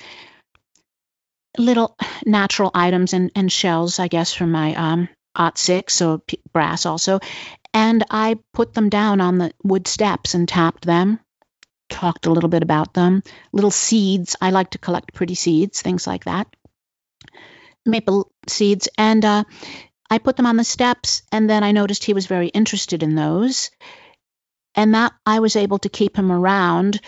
little 1.59 1.99
natural 2.25 2.71
items 2.73 3.13
and, 3.13 3.31
and 3.37 3.53
shells, 3.53 3.99
I 3.99 4.09
guess, 4.09 4.33
from 4.33 4.53
my 4.53 4.75
um, 4.75 5.09
ot 5.37 5.59
six, 5.59 5.95
so 5.95 6.19
p- 6.19 6.41
brass 6.53 6.87
also. 6.87 7.21
And 7.75 8.05
I 8.11 8.39
put 8.53 8.75
them 8.75 8.89
down 8.89 9.21
on 9.21 9.39
the 9.39 9.53
wood 9.63 9.87
steps 9.87 10.35
and 10.35 10.49
tapped 10.49 10.85
them, 10.85 11.21
talked 11.89 12.27
a 12.27 12.31
little 12.31 12.51
bit 12.51 12.63
about 12.63 12.95
them. 12.95 13.23
Little 13.53 13.71
seeds. 13.71 14.37
I 14.41 14.51
like 14.51 14.71
to 14.71 14.79
collect 14.79 15.15
pretty 15.15 15.35
seeds, 15.35 15.81
things 15.81 16.07
like 16.07 16.25
that. 16.25 16.49
Maple 17.87 18.31
seeds. 18.47 18.89
And 18.99 19.25
uh, 19.25 19.45
I 20.11 20.19
put 20.19 20.37
them 20.37 20.47
on 20.47 20.57
the 20.57 20.65
steps, 20.65 21.23
and 21.33 21.49
then 21.49 21.65
I 21.65 21.73
noticed 21.73 22.05
he 22.05 22.15
was 22.15 22.27
very 22.27 22.49
interested 22.49 23.03
in 23.03 23.15
those. 23.15 23.71
And 24.75 24.95
that 24.95 25.13
I 25.27 25.41
was 25.41 25.57
able 25.57 25.79
to 25.81 25.89
keep 25.89 26.17
him 26.17 26.33
around 26.33 27.01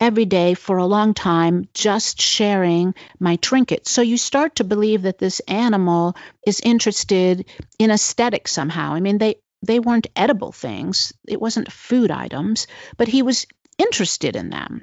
every 0.00 0.24
day 0.24 0.54
for 0.54 0.76
a 0.76 0.86
long 0.86 1.14
time 1.14 1.68
just 1.74 2.20
sharing 2.20 2.94
my 3.18 3.36
trinkets. 3.36 3.90
So 3.90 4.02
you 4.02 4.16
start 4.18 4.56
to 4.56 4.64
believe 4.64 5.02
that 5.02 5.18
this 5.18 5.40
animal 5.40 6.16
is 6.46 6.60
interested 6.60 7.46
in 7.78 7.90
aesthetics 7.90 8.52
somehow. 8.52 8.94
I 8.94 9.00
mean, 9.00 9.18
they 9.18 9.36
they 9.62 9.80
weren't 9.80 10.08
edible 10.14 10.52
things. 10.52 11.12
It 11.26 11.40
wasn't 11.40 11.72
food 11.72 12.10
items, 12.10 12.66
but 12.96 13.08
he 13.08 13.22
was 13.22 13.46
interested 13.78 14.36
in 14.36 14.50
them. 14.50 14.82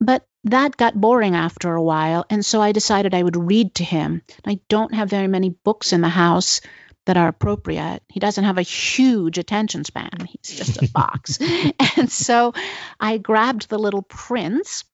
But 0.00 0.26
that 0.44 0.76
got 0.76 1.00
boring 1.00 1.34
after 1.34 1.74
a 1.74 1.82
while, 1.82 2.24
and 2.30 2.44
so 2.44 2.62
I 2.62 2.72
decided 2.72 3.14
I 3.14 3.22
would 3.22 3.36
read 3.36 3.74
to 3.76 3.84
him. 3.84 4.22
I 4.44 4.60
don't 4.68 4.94
have 4.94 5.10
very 5.10 5.26
many 5.26 5.50
books 5.50 5.92
in 5.92 6.02
the 6.02 6.08
house, 6.08 6.60
that 7.06 7.16
are 7.16 7.28
appropriate. 7.28 8.02
He 8.08 8.20
doesn't 8.20 8.44
have 8.44 8.58
a 8.58 8.62
huge 8.62 9.38
attention 9.38 9.84
span. 9.84 10.28
He's 10.28 10.56
just 10.56 10.82
a 10.82 10.88
fox. 10.88 11.38
and 11.96 12.10
so 12.10 12.52
I 13.00 13.18
grabbed 13.18 13.68
the 13.68 13.78
little 13.78 14.02
prince 14.02 14.84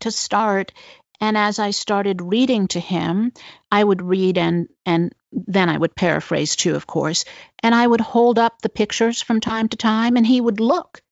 to 0.00 0.10
start 0.10 0.72
and 1.20 1.36
as 1.36 1.58
I 1.58 1.70
started 1.70 2.22
reading 2.22 2.68
to 2.68 2.80
him, 2.80 3.32
I 3.70 3.82
would 3.82 4.02
read 4.02 4.38
and 4.38 4.68
and 4.86 5.12
then 5.32 5.68
I 5.68 5.76
would 5.76 5.94
paraphrase 5.94 6.56
too, 6.56 6.74
of 6.74 6.86
course, 6.86 7.24
and 7.62 7.74
I 7.74 7.86
would 7.86 8.00
hold 8.00 8.38
up 8.38 8.62
the 8.62 8.68
pictures 8.68 9.20
from 9.20 9.40
time 9.40 9.68
to 9.68 9.76
time 9.76 10.16
and 10.16 10.26
he 10.26 10.40
would 10.40 10.60
look. 10.60 11.02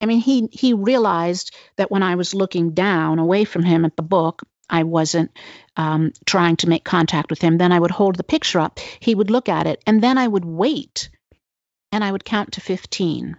I 0.00 0.06
mean, 0.06 0.20
he 0.20 0.48
he 0.50 0.74
realized 0.74 1.54
that 1.76 1.90
when 1.90 2.02
I 2.02 2.16
was 2.16 2.34
looking 2.34 2.72
down 2.72 3.18
away 3.18 3.44
from 3.44 3.62
him 3.62 3.84
at 3.84 3.96
the 3.96 4.02
book, 4.02 4.42
I 4.68 4.84
wasn't 4.84 5.30
um, 5.76 6.12
trying 6.24 6.56
to 6.56 6.68
make 6.68 6.84
contact 6.84 7.30
with 7.30 7.40
him. 7.40 7.58
Then 7.58 7.72
I 7.72 7.78
would 7.78 7.90
hold 7.90 8.16
the 8.16 8.24
picture 8.24 8.60
up. 8.60 8.78
He 9.00 9.14
would 9.14 9.30
look 9.30 9.48
at 9.48 9.66
it, 9.66 9.82
and 9.86 10.02
then 10.02 10.18
I 10.18 10.26
would 10.26 10.44
wait, 10.44 11.10
and 11.92 12.02
I 12.02 12.10
would 12.10 12.24
count 12.24 12.52
to 12.52 12.60
15, 12.60 13.36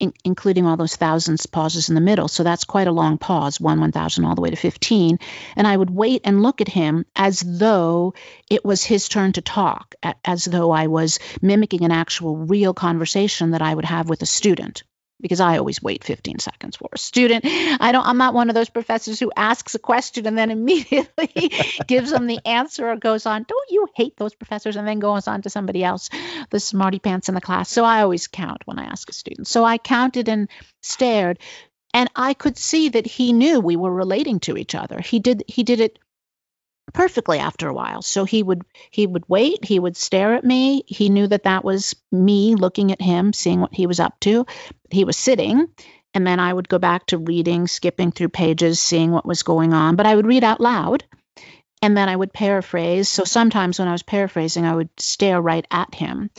in, 0.00 0.12
including 0.24 0.66
all 0.66 0.76
those 0.76 0.96
thousands 0.96 1.46
pauses 1.46 1.88
in 1.88 1.94
the 1.94 2.00
middle. 2.00 2.28
So 2.28 2.42
that's 2.42 2.64
quite 2.64 2.86
a 2.86 2.92
long 2.92 3.18
pause, 3.18 3.60
one, 3.60 3.80
1,000, 3.80 4.24
all 4.24 4.34
the 4.34 4.40
way 4.40 4.50
to 4.50 4.56
15. 4.56 5.18
And 5.56 5.66
I 5.66 5.76
would 5.76 5.90
wait 5.90 6.22
and 6.24 6.42
look 6.42 6.60
at 6.60 6.68
him 6.68 7.04
as 7.16 7.40
though 7.40 8.14
it 8.50 8.64
was 8.64 8.84
his 8.84 9.08
turn 9.08 9.32
to 9.32 9.42
talk, 9.42 9.94
as 10.24 10.44
though 10.44 10.70
I 10.70 10.86
was 10.86 11.18
mimicking 11.42 11.84
an 11.84 11.92
actual 11.92 12.36
real 12.36 12.74
conversation 12.74 13.50
that 13.50 13.62
I 13.62 13.74
would 13.74 13.84
have 13.84 14.08
with 14.08 14.22
a 14.22 14.26
student 14.26 14.82
because 15.20 15.40
I 15.40 15.58
always 15.58 15.82
wait 15.82 16.04
15 16.04 16.38
seconds 16.38 16.76
for 16.76 16.88
a 16.92 16.98
student. 16.98 17.44
I 17.46 17.92
don't 17.92 18.06
I'm 18.06 18.18
not 18.18 18.34
one 18.34 18.48
of 18.48 18.54
those 18.54 18.70
professors 18.70 19.18
who 19.18 19.32
asks 19.36 19.74
a 19.74 19.78
question 19.78 20.26
and 20.26 20.36
then 20.36 20.50
immediately 20.58 21.52
gives 21.86 22.10
them 22.10 22.26
the 22.26 22.40
answer 22.46 22.88
or 22.88 22.96
goes 22.96 23.26
on. 23.26 23.44
Don't 23.46 23.70
you 23.70 23.86
hate 23.94 24.16
those 24.16 24.34
professors 24.34 24.76
and 24.76 24.86
then 24.86 24.98
goes 24.98 25.28
on 25.28 25.42
to 25.42 25.50
somebody 25.50 25.82
else, 25.84 26.10
the 26.50 26.60
smarty 26.60 26.98
pants 26.98 27.28
in 27.28 27.34
the 27.34 27.40
class. 27.40 27.70
So 27.70 27.84
I 27.84 28.02
always 28.02 28.28
count 28.28 28.62
when 28.64 28.78
I 28.78 28.84
ask 28.84 29.08
a 29.08 29.12
student. 29.12 29.46
So 29.46 29.64
I 29.64 29.78
counted 29.78 30.28
and 30.28 30.48
stared 30.82 31.38
and 31.94 32.10
I 32.14 32.34
could 32.34 32.58
see 32.58 32.90
that 32.90 33.06
he 33.06 33.32
knew 33.32 33.60
we 33.60 33.76
were 33.76 33.92
relating 33.92 34.40
to 34.40 34.56
each 34.56 34.74
other. 34.74 35.00
He 35.00 35.18
did 35.18 35.44
he 35.46 35.62
did 35.62 35.80
it 35.80 35.98
perfectly 36.92 37.38
after 37.38 37.68
a 37.68 37.74
while. 37.74 38.02
So 38.02 38.24
he 38.24 38.42
would 38.42 38.62
he 38.90 39.06
would 39.06 39.24
wait 39.28 39.64
he 39.64 39.78
would 39.78 39.96
stare 39.96 40.34
at 40.34 40.44
me. 40.44 40.84
He 40.86 41.08
knew 41.08 41.26
that 41.26 41.44
that 41.44 41.64
was 41.64 41.94
me 42.10 42.54
looking 42.54 42.92
at 42.92 43.02
him 43.02 43.32
seeing 43.32 43.60
what 43.60 43.74
he 43.74 43.86
was 43.86 44.00
up 44.00 44.18
to. 44.20 44.46
He 44.90 45.04
was 45.04 45.16
sitting 45.16 45.68
and 46.14 46.26
then 46.26 46.40
i 46.40 46.52
would 46.52 46.68
go 46.68 46.78
back 46.78 47.06
to 47.06 47.18
reading 47.18 47.66
skipping 47.66 48.10
through 48.10 48.30
pages 48.30 48.80
seeing 48.80 49.10
what 49.10 49.26
was 49.26 49.42
going 49.42 49.72
on. 49.72 49.96
But 49.96 50.06
i 50.06 50.14
would 50.14 50.26
read 50.26 50.44
out 50.44 50.60
loud 50.60 51.04
and 51.82 51.96
then 51.96 52.08
i 52.08 52.16
would 52.16 52.32
paraphrase. 52.32 53.08
So 53.08 53.24
sometimes 53.24 53.78
when 53.78 53.88
i 53.88 53.92
was 53.92 54.02
paraphrasing 54.02 54.64
i 54.64 54.74
would 54.74 54.90
stare 54.98 55.40
right 55.40 55.66
at 55.70 55.94
him 55.94 56.30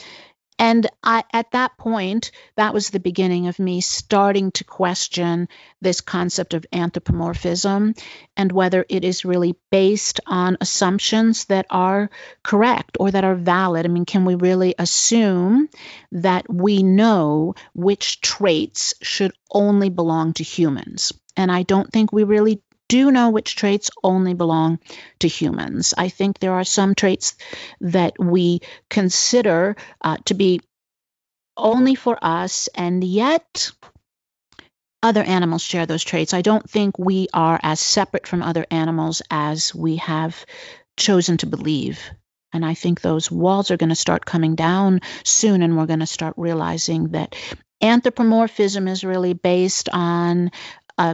and 0.59 0.87
I, 1.01 1.23
at 1.31 1.51
that 1.51 1.77
point, 1.77 2.31
that 2.57 2.73
was 2.73 2.89
the 2.89 2.99
beginning 2.99 3.47
of 3.47 3.59
me 3.59 3.79
starting 3.79 4.51
to 4.51 4.65
question 4.65 5.47
this 5.81 6.01
concept 6.01 6.53
of 6.53 6.65
anthropomorphism 6.73 7.95
and 8.35 8.51
whether 8.51 8.85
it 8.89 9.05
is 9.05 9.23
really 9.23 9.55
based 9.71 10.19
on 10.27 10.57
assumptions 10.59 11.45
that 11.45 11.65
are 11.69 12.09
correct 12.43 12.97
or 12.99 13.09
that 13.09 13.23
are 13.23 13.35
valid. 13.35 13.85
I 13.85 13.89
mean, 13.89 14.05
can 14.05 14.25
we 14.25 14.35
really 14.35 14.75
assume 14.77 15.69
that 16.11 16.53
we 16.53 16.83
know 16.83 17.55
which 17.73 18.19
traits 18.19 18.93
should 19.01 19.31
only 19.49 19.89
belong 19.89 20.33
to 20.33 20.43
humans? 20.43 21.13
And 21.37 21.49
I 21.49 21.63
don't 21.63 21.89
think 21.89 22.11
we 22.11 22.25
really 22.25 22.61
do 22.89 23.11
know 23.11 23.29
which 23.29 23.55
traits 23.55 23.89
only 24.03 24.33
belong 24.33 24.79
to 25.19 25.29
humans. 25.29 25.93
I 25.97 26.09
think 26.09 26.39
there 26.39 26.53
are 26.53 26.65
some 26.65 26.95
traits 26.95 27.37
that 27.79 28.19
we 28.19 28.59
consider 28.89 29.77
uh, 30.01 30.17
to 30.25 30.33
be 30.33 30.59
only 31.55 31.95
for 31.95 32.17
us, 32.21 32.67
and 32.75 33.03
yet 33.03 33.71
other 35.01 35.23
animals 35.23 35.61
share 35.61 35.85
those 35.85 36.03
traits. 36.03 36.33
I 36.33 36.41
don't 36.41 36.69
think 36.69 36.99
we 36.99 37.27
are 37.33 37.59
as 37.61 37.79
separate 37.79 38.27
from 38.27 38.41
other 38.41 38.65
animals 38.69 39.21
as 39.29 39.73
we 39.73 39.97
have 39.97 40.45
chosen 40.97 41.37
to 41.37 41.45
believe. 41.45 42.01
And 42.51 42.65
I 42.65 42.73
think 42.73 42.99
those 42.99 43.29
walls 43.31 43.71
are 43.71 43.77
going 43.77 43.89
to 43.89 43.95
start 43.95 44.25
coming 44.25 44.55
down 44.55 45.01
soon, 45.23 45.61
and 45.61 45.77
we're 45.77 45.85
going 45.85 45.99
to 45.99 46.07
start 46.07 46.33
realizing 46.37 47.09
that 47.09 47.35
anthropomorphism 47.81 48.87
is 48.87 49.03
really 49.03 49.33
based 49.33 49.87
on 49.89 50.51
uh, 50.97 51.13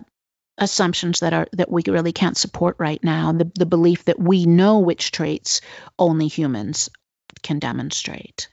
assumptions 0.58 1.20
that 1.20 1.34
are 1.34 1.48
that 1.54 1.72
we 1.72 1.84
really 1.88 2.14
can't 2.14 2.38
support 2.38 2.76
right 2.80 3.04
now 3.04 3.32
the, 3.32 3.52
the 3.56 3.66
belief 3.66 4.06
that 4.06 4.20
we 4.20 4.46
know 4.46 4.80
which 4.80 5.12
traits 5.12 5.62
only 6.00 6.28
humans 6.28 6.90
can 7.44 7.60
demonstrate. 7.60 8.50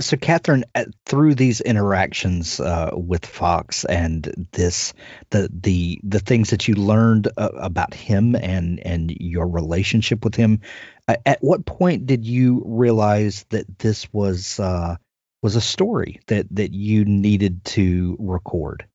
So 0.00 0.16
catherine 0.16 0.64
through 1.04 1.34
these 1.34 1.60
interactions 1.60 2.58
uh, 2.60 2.90
with 2.94 3.26
fox 3.26 3.84
and 3.84 4.48
this 4.52 4.94
the 5.30 5.50
the 5.52 6.00
the 6.02 6.20
things 6.20 6.50
that 6.50 6.66
you 6.66 6.74
learned 6.74 7.28
uh, 7.36 7.50
about 7.56 7.92
him 7.92 8.34
and 8.34 8.80
and 8.80 9.10
your 9.10 9.46
relationship 9.46 10.24
with 10.24 10.34
him 10.34 10.60
uh, 11.08 11.16
at 11.26 11.38
what 11.42 11.66
point 11.66 12.06
did 12.06 12.24
you 12.24 12.62
realize 12.64 13.44
that 13.50 13.78
this 13.78 14.10
was 14.12 14.58
uh, 14.58 14.96
was 15.42 15.56
a 15.56 15.60
story 15.60 16.20
that 16.26 16.46
that 16.52 16.72
you 16.72 17.04
needed 17.04 17.62
to 17.64 18.16
record 18.18 18.86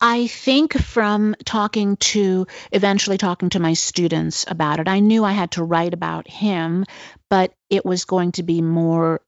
I 0.00 0.26
think 0.26 0.78
from 0.78 1.34
talking 1.44 1.96
to, 1.96 2.46
eventually 2.70 3.16
talking 3.16 3.48
to 3.50 3.60
my 3.60 3.72
students 3.72 4.44
about 4.46 4.78
it, 4.78 4.88
I 4.88 5.00
knew 5.00 5.24
I 5.24 5.32
had 5.32 5.52
to 5.52 5.64
write 5.64 5.94
about 5.94 6.28
him, 6.28 6.84
but 7.30 7.54
it 7.70 7.84
was 7.84 8.04
going 8.04 8.32
to 8.32 8.42
be 8.42 8.60
more 8.60 9.22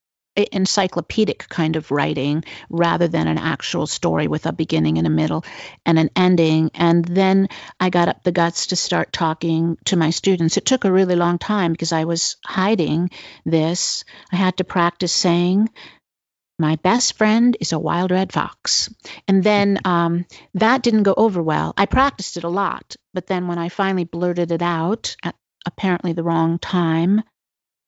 encyclopedic 0.52 1.48
kind 1.48 1.76
of 1.76 1.90
writing 1.90 2.44
rather 2.70 3.08
than 3.08 3.26
an 3.26 3.38
actual 3.38 3.86
story 3.86 4.28
with 4.28 4.46
a 4.46 4.52
beginning 4.52 4.98
and 4.98 5.06
a 5.06 5.10
middle 5.10 5.44
and 5.84 5.98
an 5.98 6.10
ending. 6.14 6.70
And 6.74 7.04
then 7.04 7.48
I 7.80 7.90
got 7.90 8.08
up 8.08 8.22
the 8.22 8.32
guts 8.32 8.68
to 8.68 8.76
start 8.76 9.12
talking 9.12 9.78
to 9.86 9.96
my 9.96 10.10
students. 10.10 10.56
It 10.56 10.64
took 10.64 10.84
a 10.84 10.92
really 10.92 11.16
long 11.16 11.38
time 11.38 11.72
because 11.72 11.92
I 11.92 12.04
was 12.04 12.36
hiding 12.44 13.10
this. 13.44 14.04
I 14.32 14.36
had 14.36 14.58
to 14.58 14.64
practice 14.64 15.12
saying, 15.12 15.70
my 16.58 16.76
best 16.76 17.16
friend 17.16 17.56
is 17.60 17.72
a 17.72 17.78
wild 17.78 18.10
red 18.10 18.32
fox. 18.32 18.92
And 19.26 19.42
then 19.42 19.78
um, 19.84 20.26
that 20.54 20.82
didn't 20.82 21.04
go 21.04 21.14
over 21.16 21.42
well. 21.42 21.72
I 21.76 21.86
practiced 21.86 22.36
it 22.36 22.44
a 22.44 22.48
lot, 22.48 22.96
but 23.14 23.26
then 23.26 23.46
when 23.46 23.58
I 23.58 23.68
finally 23.68 24.04
blurted 24.04 24.50
it 24.50 24.62
out 24.62 25.16
at 25.22 25.36
apparently 25.66 26.12
the 26.12 26.22
wrong 26.22 26.58
time, 26.58 27.22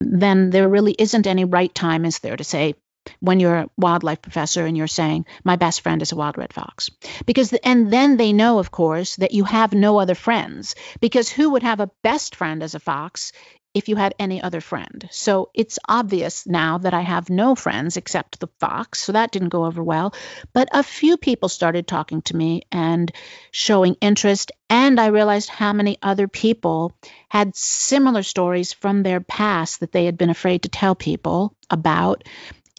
then 0.01 0.51
there 0.51 0.69
really 0.69 0.95
isn't 0.99 1.27
any 1.27 1.45
right 1.45 1.75
time, 1.75 2.05
is 2.05 2.21
there, 2.21 2.37
to 2.37 2.45
say 2.45 2.75
when 3.21 3.41
you're 3.41 3.57
a 3.57 3.71
wildlife 3.77 4.23
professor 4.23 4.65
and 4.67 4.77
you're 4.77 4.87
saying 4.87 5.27
my 5.43 5.57
best 5.57 5.81
friend 5.81 6.03
is 6.03 6.13
a 6.13 6.17
wild 6.17 6.37
red 6.37 6.53
fox 6.53 6.91
because 7.27 7.51
the, 7.51 7.67
and 7.67 7.93
then 7.93 8.17
they 8.17 8.33
know 8.33 8.59
of 8.59 8.71
course 8.71 9.17
that 9.17 9.33
you 9.33 9.45
have 9.45 9.73
no 9.73 9.99
other 9.99 10.15
friends 10.15 10.75
because 11.01 11.29
who 11.29 11.51
would 11.51 11.63
have 11.63 11.81
a 11.81 11.91
best 12.03 12.37
friend 12.37 12.63
as 12.63 12.75
a 12.75 12.81
fox 12.81 13.33
if 13.73 13.89
you 13.89 13.97
had 13.97 14.15
any 14.19 14.43
other 14.43 14.61
friend. 14.61 15.09
So 15.13 15.51
it's 15.55 15.79
obvious 15.89 16.47
now 16.47 16.79
that 16.79 16.95
I 16.95 17.03
have 17.03 17.31
no 17.31 17.55
friends 17.55 17.97
except 17.97 18.41
the 18.41 18.49
fox. 18.59 19.01
So 19.01 19.13
that 19.13 19.31
didn't 19.31 19.51
go 19.51 19.65
over 19.65 19.83
well. 19.83 20.13
But 20.53 20.69
a 20.73 20.83
few 20.83 21.17
people 21.17 21.49
started 21.49 21.87
talking 21.87 22.23
to 22.23 22.37
me 22.37 22.63
and 22.73 23.13
showing 23.53 23.97
interest. 24.01 24.51
And 24.69 24.99
I 24.99 25.07
realized 25.07 25.51
how 25.51 25.73
many 25.73 25.99
other 26.03 26.27
people 26.27 26.93
had 27.29 27.57
similar 27.57 28.25
stories 28.25 28.73
from 28.73 29.03
their 29.03 29.21
past 29.21 29.81
that 29.81 29.93
they 29.93 30.05
had 30.05 30.19
been 30.19 30.31
afraid 30.31 30.63
to 30.63 30.69
tell 30.69 30.97
people 30.97 31.55
about 31.71 32.25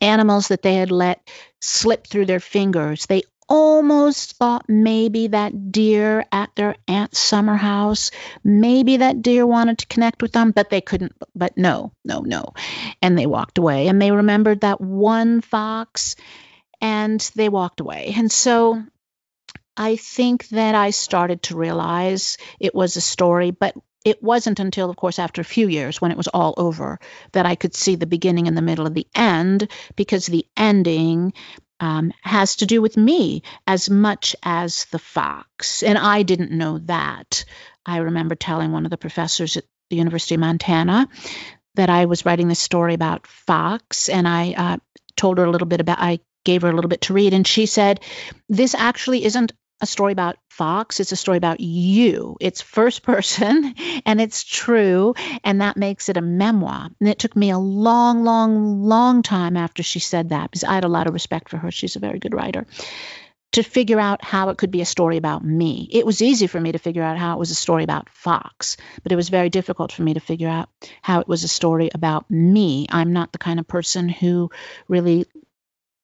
animals 0.01 0.49
that 0.49 0.61
they 0.61 0.75
had 0.75 0.91
let 0.91 1.29
slip 1.61 2.07
through 2.07 2.25
their 2.25 2.39
fingers. 2.39 3.05
They 3.05 3.23
almost 3.51 4.37
thought 4.37 4.63
maybe 4.69 5.27
that 5.27 5.73
deer 5.73 6.25
at 6.31 6.49
their 6.55 6.77
aunt's 6.87 7.19
summer 7.19 7.57
house, 7.57 8.09
maybe 8.45 8.97
that 8.97 9.21
deer 9.21 9.45
wanted 9.45 9.79
to 9.79 9.87
connect 9.87 10.21
with 10.21 10.31
them, 10.31 10.51
but 10.51 10.69
they 10.69 10.79
couldn't. 10.79 11.11
But 11.35 11.57
no, 11.57 11.91
no, 12.05 12.21
no. 12.21 12.53
And 13.01 13.17
they 13.17 13.25
walked 13.25 13.57
away. 13.57 13.89
And 13.89 14.01
they 14.01 14.11
remembered 14.11 14.61
that 14.61 14.79
one 14.79 15.41
fox 15.41 16.15
and 16.79 17.19
they 17.35 17.49
walked 17.49 17.81
away. 17.81 18.13
And 18.15 18.31
so 18.31 18.81
I 19.75 19.97
think 19.97 20.47
that 20.49 20.73
I 20.73 20.91
started 20.91 21.43
to 21.43 21.57
realize 21.57 22.37
it 22.57 22.73
was 22.73 22.95
a 22.95 23.01
story, 23.01 23.51
but 23.51 23.75
it 24.05 24.23
wasn't 24.23 24.61
until, 24.61 24.89
of 24.89 24.95
course, 24.95 25.19
after 25.19 25.41
a 25.41 25.45
few 25.45 25.67
years 25.67 25.99
when 25.99 26.11
it 26.11 26.17
was 26.17 26.29
all 26.29 26.53
over 26.55 26.99
that 27.33 27.45
I 27.45 27.55
could 27.55 27.75
see 27.75 27.95
the 27.95 28.05
beginning 28.05 28.47
and 28.47 28.55
the 28.55 28.61
middle 28.61 28.87
of 28.87 28.93
the 28.93 29.07
end 29.13 29.69
because 29.97 30.25
the 30.25 30.45
ending 30.55 31.33
um, 31.81 32.13
has 32.21 32.57
to 32.57 32.65
do 32.65 32.81
with 32.81 32.95
me 32.95 33.41
as 33.67 33.89
much 33.89 34.35
as 34.43 34.85
the 34.85 34.99
fox. 34.99 35.83
And 35.83 35.97
I 35.97 36.23
didn't 36.23 36.51
know 36.51 36.77
that. 36.85 37.43
I 37.85 37.97
remember 37.97 38.35
telling 38.35 38.71
one 38.71 38.85
of 38.85 38.91
the 38.91 38.97
professors 38.97 39.57
at 39.57 39.65
the 39.89 39.97
University 39.97 40.35
of 40.35 40.41
Montana 40.41 41.09
that 41.75 41.89
I 41.89 42.05
was 42.05 42.25
writing 42.25 42.47
this 42.47 42.59
story 42.59 42.93
about 42.93 43.27
fox, 43.27 44.07
and 44.07 44.27
I 44.27 44.53
uh, 44.53 44.77
told 45.15 45.39
her 45.39 45.43
a 45.43 45.51
little 45.51 45.67
bit 45.67 45.81
about. 45.81 45.99
I 45.99 46.19
gave 46.45 46.61
her 46.61 46.69
a 46.69 46.73
little 46.73 46.89
bit 46.89 47.01
to 47.01 47.13
read, 47.13 47.33
and 47.33 47.45
she 47.45 47.65
said, 47.65 48.01
"This 48.47 48.75
actually 48.75 49.25
isn't 49.25 49.53
a 49.81 49.85
story 49.85 50.11
about 50.13 50.37
Fox. 50.49 50.99
It's 50.99 51.11
a 51.11 51.15
story 51.15 51.37
about 51.37 51.59
you. 51.59 52.37
It's 52.39 52.61
first 52.61 53.03
person 53.03 53.73
and 54.05 54.21
it's 54.21 54.43
true. 54.43 55.15
And 55.43 55.61
that 55.61 55.75
makes 55.75 56.07
it 56.07 56.17
a 56.17 56.21
memoir. 56.21 56.89
And 56.99 57.09
it 57.09 57.19
took 57.19 57.35
me 57.35 57.49
a 57.49 57.57
long, 57.57 58.23
long, 58.23 58.83
long 58.83 59.23
time 59.23 59.57
after 59.57 59.83
she 59.83 59.99
said 59.99 60.29
that 60.29 60.51
because 60.51 60.63
I 60.63 60.75
had 60.75 60.83
a 60.83 60.89
lot 60.89 61.07
of 61.07 61.13
respect 61.13 61.49
for 61.49 61.57
her. 61.57 61.71
She's 61.71 61.95
a 61.95 61.99
very 61.99 62.19
good 62.19 62.33
writer 62.33 62.67
to 63.53 63.63
figure 63.63 63.99
out 63.99 64.23
how 64.23 64.49
it 64.49 64.57
could 64.57 64.71
be 64.71 64.81
a 64.81 64.85
story 64.85 65.17
about 65.17 65.43
me. 65.43 65.87
It 65.91 66.05
was 66.05 66.21
easy 66.21 66.47
for 66.47 66.59
me 66.59 66.71
to 66.71 66.77
figure 66.77 67.03
out 67.03 67.17
how 67.17 67.33
it 67.33 67.39
was 67.39 67.51
a 67.51 67.55
story 67.55 67.83
about 67.83 68.09
Fox, 68.09 68.77
but 69.03 69.11
it 69.11 69.17
was 69.17 69.27
very 69.27 69.49
difficult 69.49 69.91
for 69.91 70.03
me 70.03 70.13
to 70.13 70.21
figure 70.21 70.47
out 70.47 70.69
how 71.01 71.19
it 71.19 71.27
was 71.27 71.43
a 71.43 71.49
story 71.49 71.89
about 71.93 72.31
me. 72.31 72.87
I'm 72.89 73.11
not 73.11 73.33
the 73.33 73.37
kind 73.37 73.59
of 73.59 73.67
person 73.67 74.07
who 74.07 74.51
really 74.87 75.25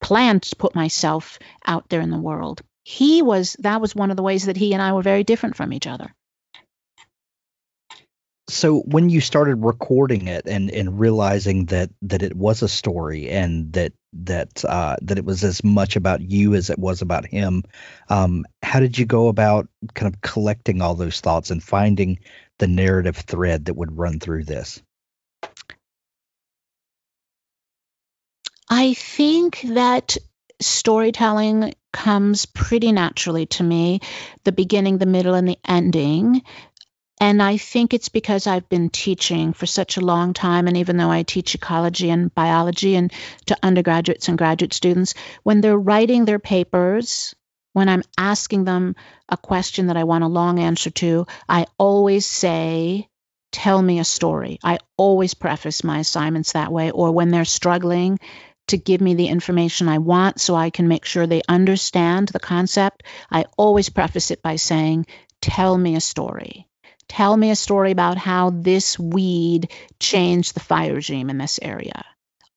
planned 0.01 0.43
to 0.43 0.55
put 0.57 0.75
myself 0.75 1.39
out 1.65 1.89
there 1.89 2.01
in 2.01 2.09
the 2.09 2.17
world 2.17 2.61
he 2.88 3.21
was 3.21 3.58
that 3.60 3.82
was 3.82 3.93
one 3.93 4.12
of 4.12 4.15
the 4.15 4.23
ways 4.23 4.45
that 4.45 4.56
he 4.56 4.71
and 4.71 4.82
I 4.82 4.93
were 4.93 5.02
very 5.02 5.26
different 5.26 5.58
from 5.58 5.73
each 5.73 5.88
other. 5.88 6.15
So 8.47 8.80
when 8.80 9.10
you 9.10 9.19
started 9.19 9.65
recording 9.65 10.30
it 10.30 10.43
and 10.47 10.71
and 10.71 10.97
realizing 10.97 11.65
that 11.65 11.89
that 12.04 12.23
it 12.23 12.34
was 12.34 12.62
a 12.62 12.69
story 12.69 13.30
and 13.30 13.73
that 13.73 13.91
that 14.13 14.63
uh, 14.63 14.95
that 15.02 15.17
it 15.17 15.26
was 15.26 15.43
as 15.43 15.62
much 15.65 15.97
about 15.97 16.21
you 16.21 16.56
as 16.56 16.69
it 16.69 16.80
was 16.80 17.02
about 17.02 17.26
him, 17.26 17.63
um, 18.08 18.45
how 18.63 18.80
did 18.80 18.97
you 18.97 19.06
go 19.06 19.28
about 19.28 19.67
kind 19.93 20.13
of 20.13 20.21
collecting 20.21 20.82
all 20.82 20.95
those 20.95 21.19
thoughts 21.19 21.52
and 21.52 21.62
finding 21.62 22.19
the 22.58 22.67
narrative 22.67 23.17
thread 23.17 23.65
that 23.65 23.76
would 23.76 23.97
run 23.97 24.21
through 24.21 24.45
this? 24.45 24.82
I 28.69 28.93
think 28.93 29.60
that 29.73 30.15
storytelling 30.60 31.74
comes 31.93 32.46
pretty 32.46 32.91
naturally 32.91 33.46
to 33.46 33.63
me 33.63 34.00
the 34.43 34.52
beginning, 34.52 34.98
the 34.98 35.06
middle, 35.06 35.34
and 35.34 35.48
the 35.48 35.58
ending. 35.67 36.41
And 37.20 37.41
I 37.41 37.58
think 37.58 37.93
it's 37.93 38.10
because 38.10 38.46
I've 38.46 38.70
been 38.70 38.89
teaching 38.89 39.54
for 39.54 39.65
such 39.65 39.98
a 39.98 40.06
long 40.06 40.34
time. 40.34 40.67
And 40.67 40.78
even 40.78 40.98
though 40.98 41.10
I 41.10 41.24
teach 41.24 41.56
ecology 41.56 42.12
and 42.12 42.34
biology 42.34 42.96
and 42.96 43.12
to 43.48 43.58
undergraduates 43.63 44.28
and 44.28 44.38
graduate 44.38 44.74
students, 44.74 45.15
when 45.41 45.62
they're 45.62 45.78
writing 45.78 46.26
their 46.26 46.39
papers, 46.39 47.34
when 47.74 47.89
I'm 47.89 48.04
asking 48.17 48.65
them 48.65 48.96
a 49.30 49.38
question 49.38 49.88
that 49.88 49.98
I 49.98 50.04
want 50.04 50.24
a 50.24 50.28
long 50.28 50.60
answer 50.60 50.91
to, 50.91 51.26
I 51.50 51.65
always 51.78 52.26
say, 52.26 53.10
Tell 53.52 53.82
me 53.82 54.00
a 54.00 54.04
story. 54.04 54.60
I 54.63 54.78
always 54.98 55.34
preface 55.34 55.84
my 55.84 56.00
assignments 56.00 56.52
that 56.52 56.72
way. 56.72 56.91
Or 56.91 57.12
when 57.12 57.30
they're 57.30 57.46
struggling, 57.46 58.20
to 58.67 58.77
give 58.77 59.01
me 59.01 59.13
the 59.13 59.27
information 59.27 59.89
I 59.89 59.97
want 59.97 60.39
so 60.39 60.56
I 60.56 60.69
can 60.69 60.88
make 60.88 61.06
sure 61.06 61.25
they 61.25 61.41
understand 61.47 62.30
the 62.30 62.39
concept, 62.39 63.03
I 63.32 63.45
always 63.58 63.89
preface 63.89 64.32
it 64.32 64.41
by 64.41 64.58
saying, 64.58 65.08
Tell 65.41 65.77
me 65.77 65.95
a 65.95 66.01
story. 66.01 66.67
Tell 67.08 67.36
me 67.38 67.51
a 67.51 67.56
story 67.56 67.91
about 67.91 68.17
how 68.17 68.49
this 68.49 68.99
weed 68.99 69.71
changed 69.99 70.53
the 70.53 70.60
fire 70.60 70.95
regime 70.95 71.30
in 71.30 71.38
this 71.38 71.60
area. 71.62 72.03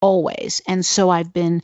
Always. 0.00 0.60
And 0.66 0.84
so 0.84 1.10
I've 1.10 1.32
been 1.32 1.62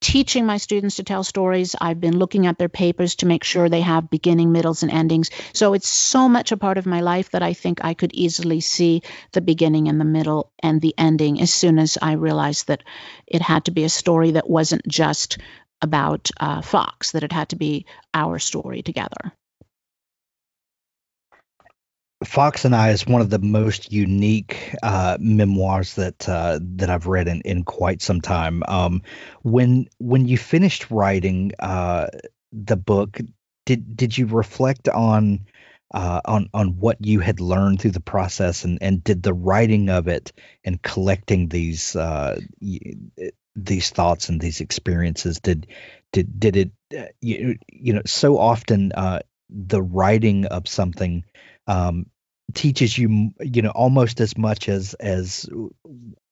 teaching 0.00 0.46
my 0.46 0.56
students 0.56 0.96
to 0.96 1.02
tell 1.02 1.24
stories. 1.24 1.74
I've 1.80 2.00
been 2.00 2.18
looking 2.18 2.46
at 2.46 2.58
their 2.58 2.68
papers 2.68 3.16
to 3.16 3.26
make 3.26 3.44
sure 3.44 3.68
they 3.68 3.80
have 3.80 4.10
beginning, 4.10 4.52
middles, 4.52 4.82
and 4.82 4.92
endings. 4.92 5.30
So 5.52 5.74
it's 5.74 5.88
so 5.88 6.28
much 6.28 6.52
a 6.52 6.56
part 6.56 6.78
of 6.78 6.86
my 6.86 7.00
life 7.00 7.30
that 7.30 7.42
I 7.42 7.52
think 7.52 7.84
I 7.84 7.94
could 7.94 8.12
easily 8.14 8.60
see 8.60 9.02
the 9.32 9.40
beginning 9.40 9.88
and 9.88 10.00
the 10.00 10.04
middle 10.04 10.52
and 10.62 10.80
the 10.80 10.94
ending 10.96 11.40
as 11.40 11.52
soon 11.52 11.78
as 11.78 11.98
I 12.00 12.12
realized 12.12 12.68
that 12.68 12.84
it 13.26 13.42
had 13.42 13.64
to 13.64 13.70
be 13.70 13.84
a 13.84 13.88
story 13.88 14.32
that 14.32 14.48
wasn't 14.48 14.86
just 14.86 15.38
about 15.80 16.30
uh, 16.38 16.60
Fox, 16.60 17.12
that 17.12 17.24
it 17.24 17.32
had 17.32 17.50
to 17.50 17.56
be 17.56 17.86
our 18.14 18.38
story 18.38 18.82
together. 18.82 19.32
Fox 22.24 22.64
and 22.64 22.74
I 22.74 22.90
is 22.90 23.06
one 23.06 23.20
of 23.20 23.30
the 23.30 23.38
most 23.38 23.92
unique 23.92 24.74
uh, 24.82 25.16
memoirs 25.20 25.94
that 25.94 26.28
uh, 26.28 26.58
that 26.60 26.90
I've 26.90 27.06
read 27.06 27.28
in, 27.28 27.42
in 27.42 27.62
quite 27.62 28.02
some 28.02 28.20
time. 28.20 28.64
Um, 28.66 29.02
when 29.42 29.88
when 29.98 30.26
you 30.26 30.36
finished 30.36 30.90
writing 30.90 31.52
uh, 31.60 32.08
the 32.52 32.76
book, 32.76 33.18
did 33.66 33.96
did 33.96 34.18
you 34.18 34.26
reflect 34.26 34.88
on 34.88 35.46
uh, 35.94 36.20
on 36.24 36.48
on 36.52 36.78
what 36.80 36.96
you 37.00 37.20
had 37.20 37.38
learned 37.38 37.80
through 37.80 37.92
the 37.92 38.00
process, 38.00 38.64
and, 38.64 38.78
and 38.82 39.04
did 39.04 39.22
the 39.22 39.34
writing 39.34 39.88
of 39.88 40.08
it 40.08 40.32
and 40.64 40.82
collecting 40.82 41.48
these 41.48 41.94
uh, 41.94 42.40
these 43.54 43.90
thoughts 43.90 44.28
and 44.28 44.40
these 44.40 44.60
experiences 44.60 45.38
did 45.38 45.68
did 46.12 46.40
did 46.40 46.56
it 46.56 46.72
uh, 46.98 47.06
you, 47.20 47.56
you 47.68 47.92
know 47.92 48.02
so 48.06 48.38
often 48.38 48.92
the 49.50 49.82
writing 49.82 50.44
of 50.46 50.68
something 50.68 51.24
um, 51.68 52.06
teaches 52.54 52.96
you 52.96 53.30
you 53.40 53.62
know 53.62 53.70
almost 53.70 54.20
as 54.20 54.36
much 54.36 54.68
as 54.68 54.94
as 54.94 55.48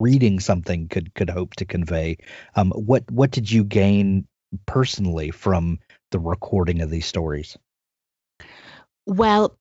reading 0.00 0.40
something 0.40 0.88
could 0.88 1.14
could 1.14 1.30
hope 1.30 1.54
to 1.54 1.64
convey. 1.64 2.18
Um, 2.54 2.72
what 2.72 3.08
what 3.10 3.30
did 3.30 3.50
you 3.50 3.62
gain 3.62 4.26
personally 4.64 5.30
from 5.30 5.78
the 6.10 6.18
recording 6.18 6.80
of 6.80 6.90
these 6.90 7.06
stories? 7.06 7.56
Well 9.06 9.56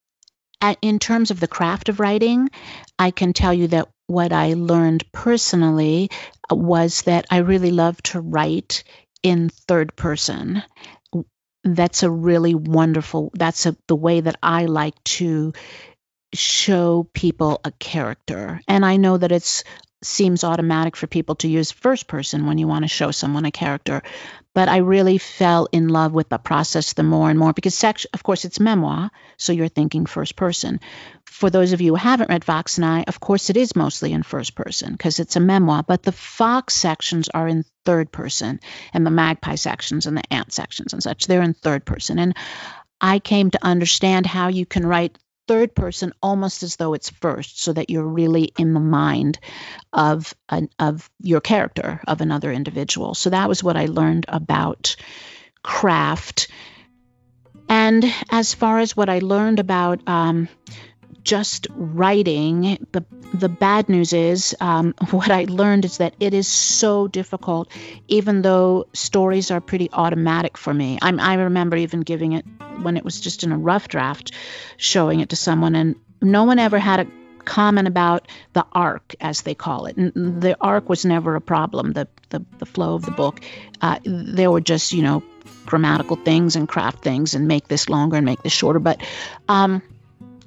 in 0.82 1.00
terms 1.00 1.32
of 1.32 1.40
the 1.40 1.48
craft 1.48 1.90
of 1.90 2.00
writing 2.00 2.50
i 2.98 3.12
can 3.12 3.34
tell 3.34 3.54
you 3.54 3.68
that 3.68 3.88
what 4.08 4.32
i 4.32 4.54
learned 4.54 5.04
personally 5.12 6.10
uh, 6.52 6.56
was 6.56 7.04
that 7.04 7.26
i 7.30 7.38
really 7.38 7.72
love 7.72 8.02
to 8.02 8.20
write 8.20 8.84
in 9.22 9.50
third 9.50 9.96
person 9.96 10.64
that's 11.66 12.04
a 12.04 12.12
really 12.12 12.56
wonderful 12.56 13.32
that's 13.34 13.66
a, 13.66 13.76
the 13.88 13.96
way 13.96 14.22
that 14.22 14.38
i 14.44 14.66
like 14.66 15.02
to 15.04 15.52
show 16.34 17.08
people 17.14 17.62
a 17.64 17.72
character. 17.72 18.62
And 18.68 18.86
i 18.86 18.98
know 18.98 19.18
that 19.18 19.32
it's 19.32 19.64
seems 20.06 20.44
automatic 20.44 20.96
for 20.96 21.08
people 21.08 21.36
to 21.36 21.48
use 21.48 21.72
first 21.72 22.08
person 22.08 22.46
when 22.46 22.58
you 22.58 22.68
want 22.68 22.84
to 22.84 22.90
show 22.90 23.12
someone 23.12 23.46
a 23.46 23.52
character 23.52 24.02
but 24.54 24.70
i 24.70 24.78
really 24.78 25.18
fell 25.18 25.68
in 25.72 25.88
love 25.90 26.14
with 26.14 26.30
the 26.30 26.38
process 26.38 26.94
the 26.94 27.04
more 27.04 27.30
and 27.30 27.40
more 27.40 27.54
because 27.54 27.76
section 27.76 28.10
of 28.14 28.24
course 28.24 28.46
it's 28.46 28.60
memoir 28.60 29.12
so 29.38 29.54
you're 29.54 29.68
thinking 29.68 30.06
first 30.06 30.36
person. 30.36 30.80
For 31.26 31.50
those 31.50 31.74
of 31.74 31.82
you 31.82 31.92
who 31.92 31.96
haven't 31.96 32.30
read 32.30 32.46
fox 32.46 32.78
and 32.78 32.86
i 32.86 33.04
of 33.08 33.20
course 33.20 33.50
it 33.50 33.58
is 33.58 33.76
mostly 33.76 34.14
in 34.14 34.24
first 34.24 34.56
person 34.56 34.94
because 34.94 35.20
it's 35.20 35.36
a 35.36 35.42
memoir 35.42 35.84
but 35.86 36.04
the 36.04 36.14
fox 36.14 36.74
sections 36.74 37.28
are 37.30 37.48
in 37.48 37.66
third 37.84 38.12
person 38.12 38.60
and 38.94 39.06
the 39.06 39.12
magpie 39.12 39.56
sections 39.56 40.06
and 40.06 40.18
the 40.18 40.34
ant 40.34 40.54
sections 40.54 40.94
and 40.94 41.04
such 41.04 41.28
they're 41.28 41.42
in 41.42 41.54
third 41.54 41.86
person. 41.86 42.20
And 42.20 42.36
I 43.02 43.20
came 43.20 43.52
to 43.52 43.66
understand 43.66 44.26
how 44.26 44.48
you 44.48 44.66
can 44.66 44.86
write 44.86 45.18
third 45.48 45.76
person 45.76 46.14
almost 46.22 46.64
as 46.64 46.76
though 46.76 46.94
it's 46.94 47.10
first 47.10 47.62
so 47.62 47.74
that 47.74 47.90
you're 47.90 48.08
really 48.08 48.52
in 48.58 48.74
the 48.74 48.80
mind 48.80 49.40
of 49.94 50.34
an, 50.50 50.70
of 50.80 51.10
your 51.22 51.42
character 51.42 52.02
of 52.08 52.22
another 52.22 52.52
individual. 52.52 53.14
So 53.14 53.30
that 53.30 53.50
was 53.50 53.64
what 53.64 53.78
i 53.78 53.86
learned 53.86 54.26
about 54.28 54.96
craft. 55.64 56.48
And 57.68 58.06
as 58.30 58.54
far 58.54 58.80
as 58.80 58.96
what 58.96 59.10
i 59.10 59.20
learned 59.20 59.60
about 59.60 60.08
um, 60.08 60.48
just 61.26 61.68
writing, 61.76 62.78
the 62.92 63.04
the 63.34 63.50
bad 63.50 63.90
news 63.90 64.14
is 64.14 64.56
um, 64.62 64.94
what 65.10 65.30
I 65.32 65.46
learned 65.46 65.84
is 65.84 65.98
that 65.98 66.14
it 66.20 66.34
is 66.34 66.48
so 66.48 67.08
difficult, 67.08 67.70
even 68.08 68.44
though 68.44 68.88
stories 68.94 69.52
are 69.52 69.60
pretty 69.60 69.90
automatic 69.92 70.58
for 70.58 70.74
me. 70.74 70.98
I'm, 71.02 71.20
I 71.20 71.34
remember 71.34 71.76
even 71.76 72.02
giving 72.02 72.32
it 72.34 72.46
when 72.82 72.96
it 72.96 73.04
was 73.04 73.20
just 73.20 73.44
in 73.44 73.52
a 73.52 73.58
rough 73.58 73.88
draft, 73.88 74.32
showing 74.78 75.20
it 75.20 75.30
to 75.30 75.36
someone, 75.36 75.76
and 75.76 75.96
no 76.22 76.46
one 76.46 76.60
ever 76.60 76.80
had 76.80 77.02
a 77.02 77.08
comment 77.44 77.88
about 77.88 78.28
the 78.54 78.66
arc, 78.72 79.16
as 79.20 79.42
they 79.42 79.56
call 79.56 79.88
it. 79.88 79.98
And 79.98 80.42
the 80.42 80.56
arc 80.62 80.88
was 80.88 81.06
never 81.06 81.36
a 81.36 81.42
problem. 81.42 81.94
The 81.94 82.08
the, 82.30 82.46
the 82.60 82.66
flow 82.66 82.96
of 82.96 83.04
the 83.04 83.12
book, 83.12 83.42
uh, 83.82 84.00
there 84.06 84.52
were 84.52 84.62
just 84.62 84.94
you 84.94 85.02
know 85.02 85.24
grammatical 85.66 86.16
things 86.16 86.56
and 86.56 86.70
craft 86.70 87.04
things 87.04 87.34
and 87.34 87.48
make 87.48 87.68
this 87.68 87.90
longer 87.90 88.18
and 88.18 88.26
make 88.26 88.44
this 88.44 88.54
shorter, 88.54 88.80
but. 88.80 89.02
Um, 89.50 89.82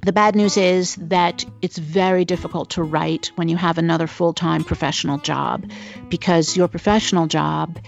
the 0.01 0.13
bad 0.13 0.35
news 0.35 0.55
is 0.57 0.95
that 0.95 1.43
it's 1.61 1.77
very 1.77 2.25
difficult 2.25 2.71
to 2.71 2.83
write 2.83 3.31
when 3.35 3.49
you 3.49 3.57
have 3.57 3.77
another 3.77 4.07
full 4.07 4.33
time 4.33 4.63
professional 4.63 5.17
job 5.17 5.69
because 6.07 6.55
your 6.55 6.67
professional 6.67 7.27
job, 7.27 7.79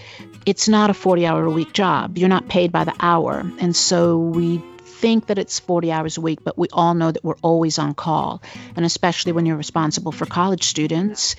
it's 0.44 0.68
not 0.68 0.90
a 0.90 0.94
40 0.94 1.26
hour 1.26 1.44
a 1.44 1.50
week 1.50 1.72
job. 1.72 2.18
You're 2.18 2.28
not 2.28 2.48
paid 2.48 2.70
by 2.70 2.84
the 2.84 2.94
hour. 3.00 3.40
And 3.58 3.74
so 3.74 4.18
we 4.18 4.62
think 4.84 5.26
that 5.26 5.38
it's 5.38 5.58
40 5.58 5.90
hours 5.90 6.16
a 6.16 6.20
week, 6.20 6.40
but 6.44 6.58
we 6.58 6.68
all 6.72 6.94
know 6.94 7.10
that 7.10 7.24
we're 7.24 7.34
always 7.42 7.78
on 7.78 7.94
call. 7.94 8.42
And 8.76 8.84
especially 8.84 9.32
when 9.32 9.46
you're 9.46 9.56
responsible 9.56 10.12
for 10.12 10.26
college 10.26 10.64
students 10.64 11.34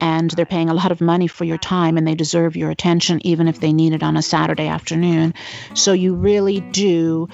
and 0.00 0.30
they're 0.30 0.46
paying 0.46 0.68
a 0.68 0.74
lot 0.74 0.90
of 0.90 1.00
money 1.00 1.26
for 1.26 1.44
your 1.44 1.58
time 1.58 1.96
and 1.96 2.06
they 2.06 2.14
deserve 2.14 2.56
your 2.56 2.70
attention 2.70 3.24
even 3.24 3.46
if 3.46 3.60
they 3.60 3.72
need 3.72 3.92
it 3.92 4.02
on 4.02 4.16
a 4.16 4.22
Saturday 4.22 4.66
afternoon. 4.66 5.34
So 5.74 5.92
you 5.92 6.14
really 6.14 6.60
do 6.60 7.28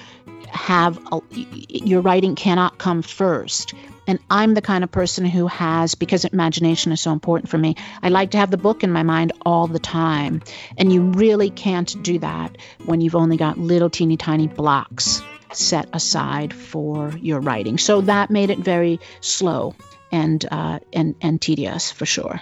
have 0.51 0.99
a, 1.11 1.21
your 1.31 2.01
writing 2.01 2.35
cannot 2.35 2.77
come 2.77 3.01
first. 3.01 3.73
And 4.07 4.19
I'm 4.29 4.53
the 4.53 4.61
kind 4.61 4.83
of 4.83 4.91
person 4.91 5.25
who 5.25 5.47
has, 5.47 5.95
because 5.95 6.25
imagination 6.25 6.91
is 6.91 6.99
so 6.99 7.11
important 7.11 7.49
for 7.49 7.57
me, 7.57 7.75
I 8.01 8.09
like 8.09 8.31
to 8.31 8.37
have 8.37 8.51
the 8.51 8.57
book 8.57 8.83
in 8.83 8.91
my 8.91 9.03
mind 9.03 9.31
all 9.45 9.67
the 9.67 9.79
time. 9.79 10.41
And 10.77 10.91
you 10.91 11.01
really 11.01 11.49
can't 11.49 12.01
do 12.03 12.19
that 12.19 12.57
when 12.85 12.99
you've 13.01 13.15
only 13.15 13.37
got 13.37 13.57
little 13.57 13.89
teeny 13.89 14.17
tiny 14.17 14.47
blocks 14.47 15.21
set 15.53 15.89
aside 15.93 16.53
for 16.53 17.13
your 17.21 17.39
writing. 17.39 17.77
So 17.77 18.01
that 18.01 18.29
made 18.29 18.49
it 18.49 18.59
very 18.59 18.99
slow 19.19 19.75
and 20.11 20.43
uh, 20.51 20.79
and 20.91 21.15
and 21.21 21.41
tedious 21.41 21.91
for 21.91 22.05
sure. 22.05 22.41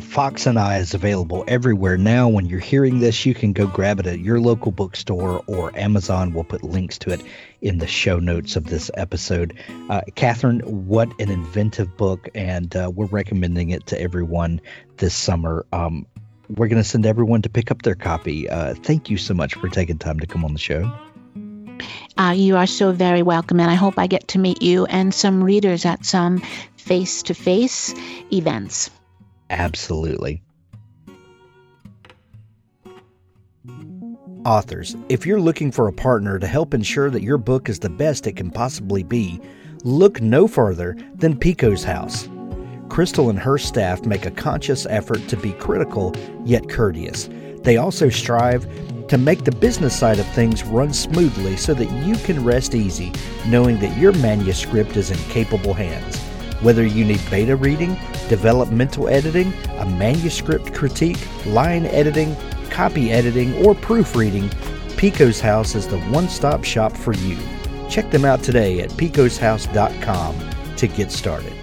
Fox 0.00 0.46
and 0.46 0.58
I 0.58 0.78
is 0.78 0.94
available 0.94 1.44
everywhere 1.46 1.98
now. 1.98 2.28
When 2.28 2.46
you're 2.46 2.60
hearing 2.60 3.00
this, 3.00 3.26
you 3.26 3.34
can 3.34 3.52
go 3.52 3.66
grab 3.66 4.00
it 4.00 4.06
at 4.06 4.20
your 4.20 4.40
local 4.40 4.72
bookstore 4.72 5.42
or 5.46 5.76
Amazon. 5.78 6.32
We'll 6.32 6.44
put 6.44 6.62
links 6.62 6.98
to 6.98 7.10
it 7.10 7.22
in 7.60 7.78
the 7.78 7.86
show 7.86 8.18
notes 8.18 8.56
of 8.56 8.64
this 8.64 8.90
episode. 8.94 9.58
Uh, 9.90 10.00
Catherine, 10.14 10.60
what 10.60 11.08
an 11.20 11.30
inventive 11.30 11.96
book, 11.96 12.28
and 12.34 12.74
uh, 12.74 12.90
we're 12.94 13.06
recommending 13.06 13.70
it 13.70 13.86
to 13.88 14.00
everyone 14.00 14.60
this 14.96 15.14
summer. 15.14 15.66
Um, 15.72 16.06
we're 16.48 16.68
going 16.68 16.82
to 16.82 16.88
send 16.88 17.04
everyone 17.04 17.42
to 17.42 17.50
pick 17.50 17.70
up 17.70 17.82
their 17.82 17.94
copy. 17.94 18.48
Uh, 18.48 18.74
thank 18.74 19.10
you 19.10 19.18
so 19.18 19.34
much 19.34 19.54
for 19.54 19.68
taking 19.68 19.98
time 19.98 20.20
to 20.20 20.26
come 20.26 20.44
on 20.44 20.54
the 20.54 20.58
show. 20.58 20.90
Uh, 22.16 22.34
you 22.36 22.56
are 22.56 22.66
so 22.66 22.92
very 22.92 23.22
welcome, 23.22 23.60
and 23.60 23.70
I 23.70 23.74
hope 23.74 23.98
I 23.98 24.06
get 24.06 24.28
to 24.28 24.38
meet 24.38 24.62
you 24.62 24.86
and 24.86 25.12
some 25.12 25.44
readers 25.44 25.84
at 25.84 26.04
some 26.04 26.38
face 26.76 27.24
to 27.24 27.34
face 27.34 27.94
events. 28.32 28.90
Absolutely. 29.52 30.42
Authors, 34.46 34.96
if 35.10 35.26
you're 35.26 35.40
looking 35.40 35.70
for 35.70 35.86
a 35.86 35.92
partner 35.92 36.38
to 36.38 36.46
help 36.46 36.72
ensure 36.74 37.10
that 37.10 37.22
your 37.22 37.38
book 37.38 37.68
is 37.68 37.78
the 37.78 37.90
best 37.90 38.26
it 38.26 38.32
can 38.32 38.50
possibly 38.50 39.02
be, 39.02 39.40
look 39.84 40.20
no 40.22 40.48
further 40.48 40.96
than 41.14 41.38
Pico's 41.38 41.84
House. 41.84 42.28
Crystal 42.88 43.28
and 43.28 43.38
her 43.38 43.58
staff 43.58 44.04
make 44.06 44.24
a 44.24 44.30
conscious 44.30 44.86
effort 44.86 45.28
to 45.28 45.36
be 45.36 45.52
critical 45.52 46.14
yet 46.44 46.68
courteous. 46.68 47.28
They 47.62 47.76
also 47.76 48.08
strive 48.08 48.66
to 49.08 49.18
make 49.18 49.44
the 49.44 49.52
business 49.52 49.96
side 49.96 50.18
of 50.18 50.26
things 50.28 50.64
run 50.64 50.94
smoothly 50.94 51.56
so 51.58 51.74
that 51.74 51.90
you 52.06 52.16
can 52.24 52.42
rest 52.42 52.74
easy 52.74 53.12
knowing 53.46 53.78
that 53.80 53.98
your 53.98 54.12
manuscript 54.12 54.96
is 54.96 55.10
in 55.10 55.18
capable 55.30 55.74
hands. 55.74 56.31
Whether 56.62 56.86
you 56.86 57.04
need 57.04 57.20
beta 57.30 57.56
reading, 57.56 57.96
developmental 58.28 59.08
editing, 59.08 59.52
a 59.78 59.84
manuscript 59.84 60.72
critique, 60.72 61.18
line 61.46 61.86
editing, 61.86 62.36
copy 62.70 63.10
editing, 63.10 63.54
or 63.64 63.74
proofreading, 63.74 64.48
Pico's 64.96 65.40
House 65.40 65.74
is 65.74 65.88
the 65.88 65.98
one 66.02 66.28
stop 66.28 66.64
shop 66.64 66.92
for 66.92 67.12
you. 67.14 67.36
Check 67.88 68.10
them 68.10 68.24
out 68.24 68.42
today 68.42 68.80
at 68.80 68.90
picoshouse.com 68.90 70.50
to 70.76 70.86
get 70.86 71.10
started. 71.10 71.61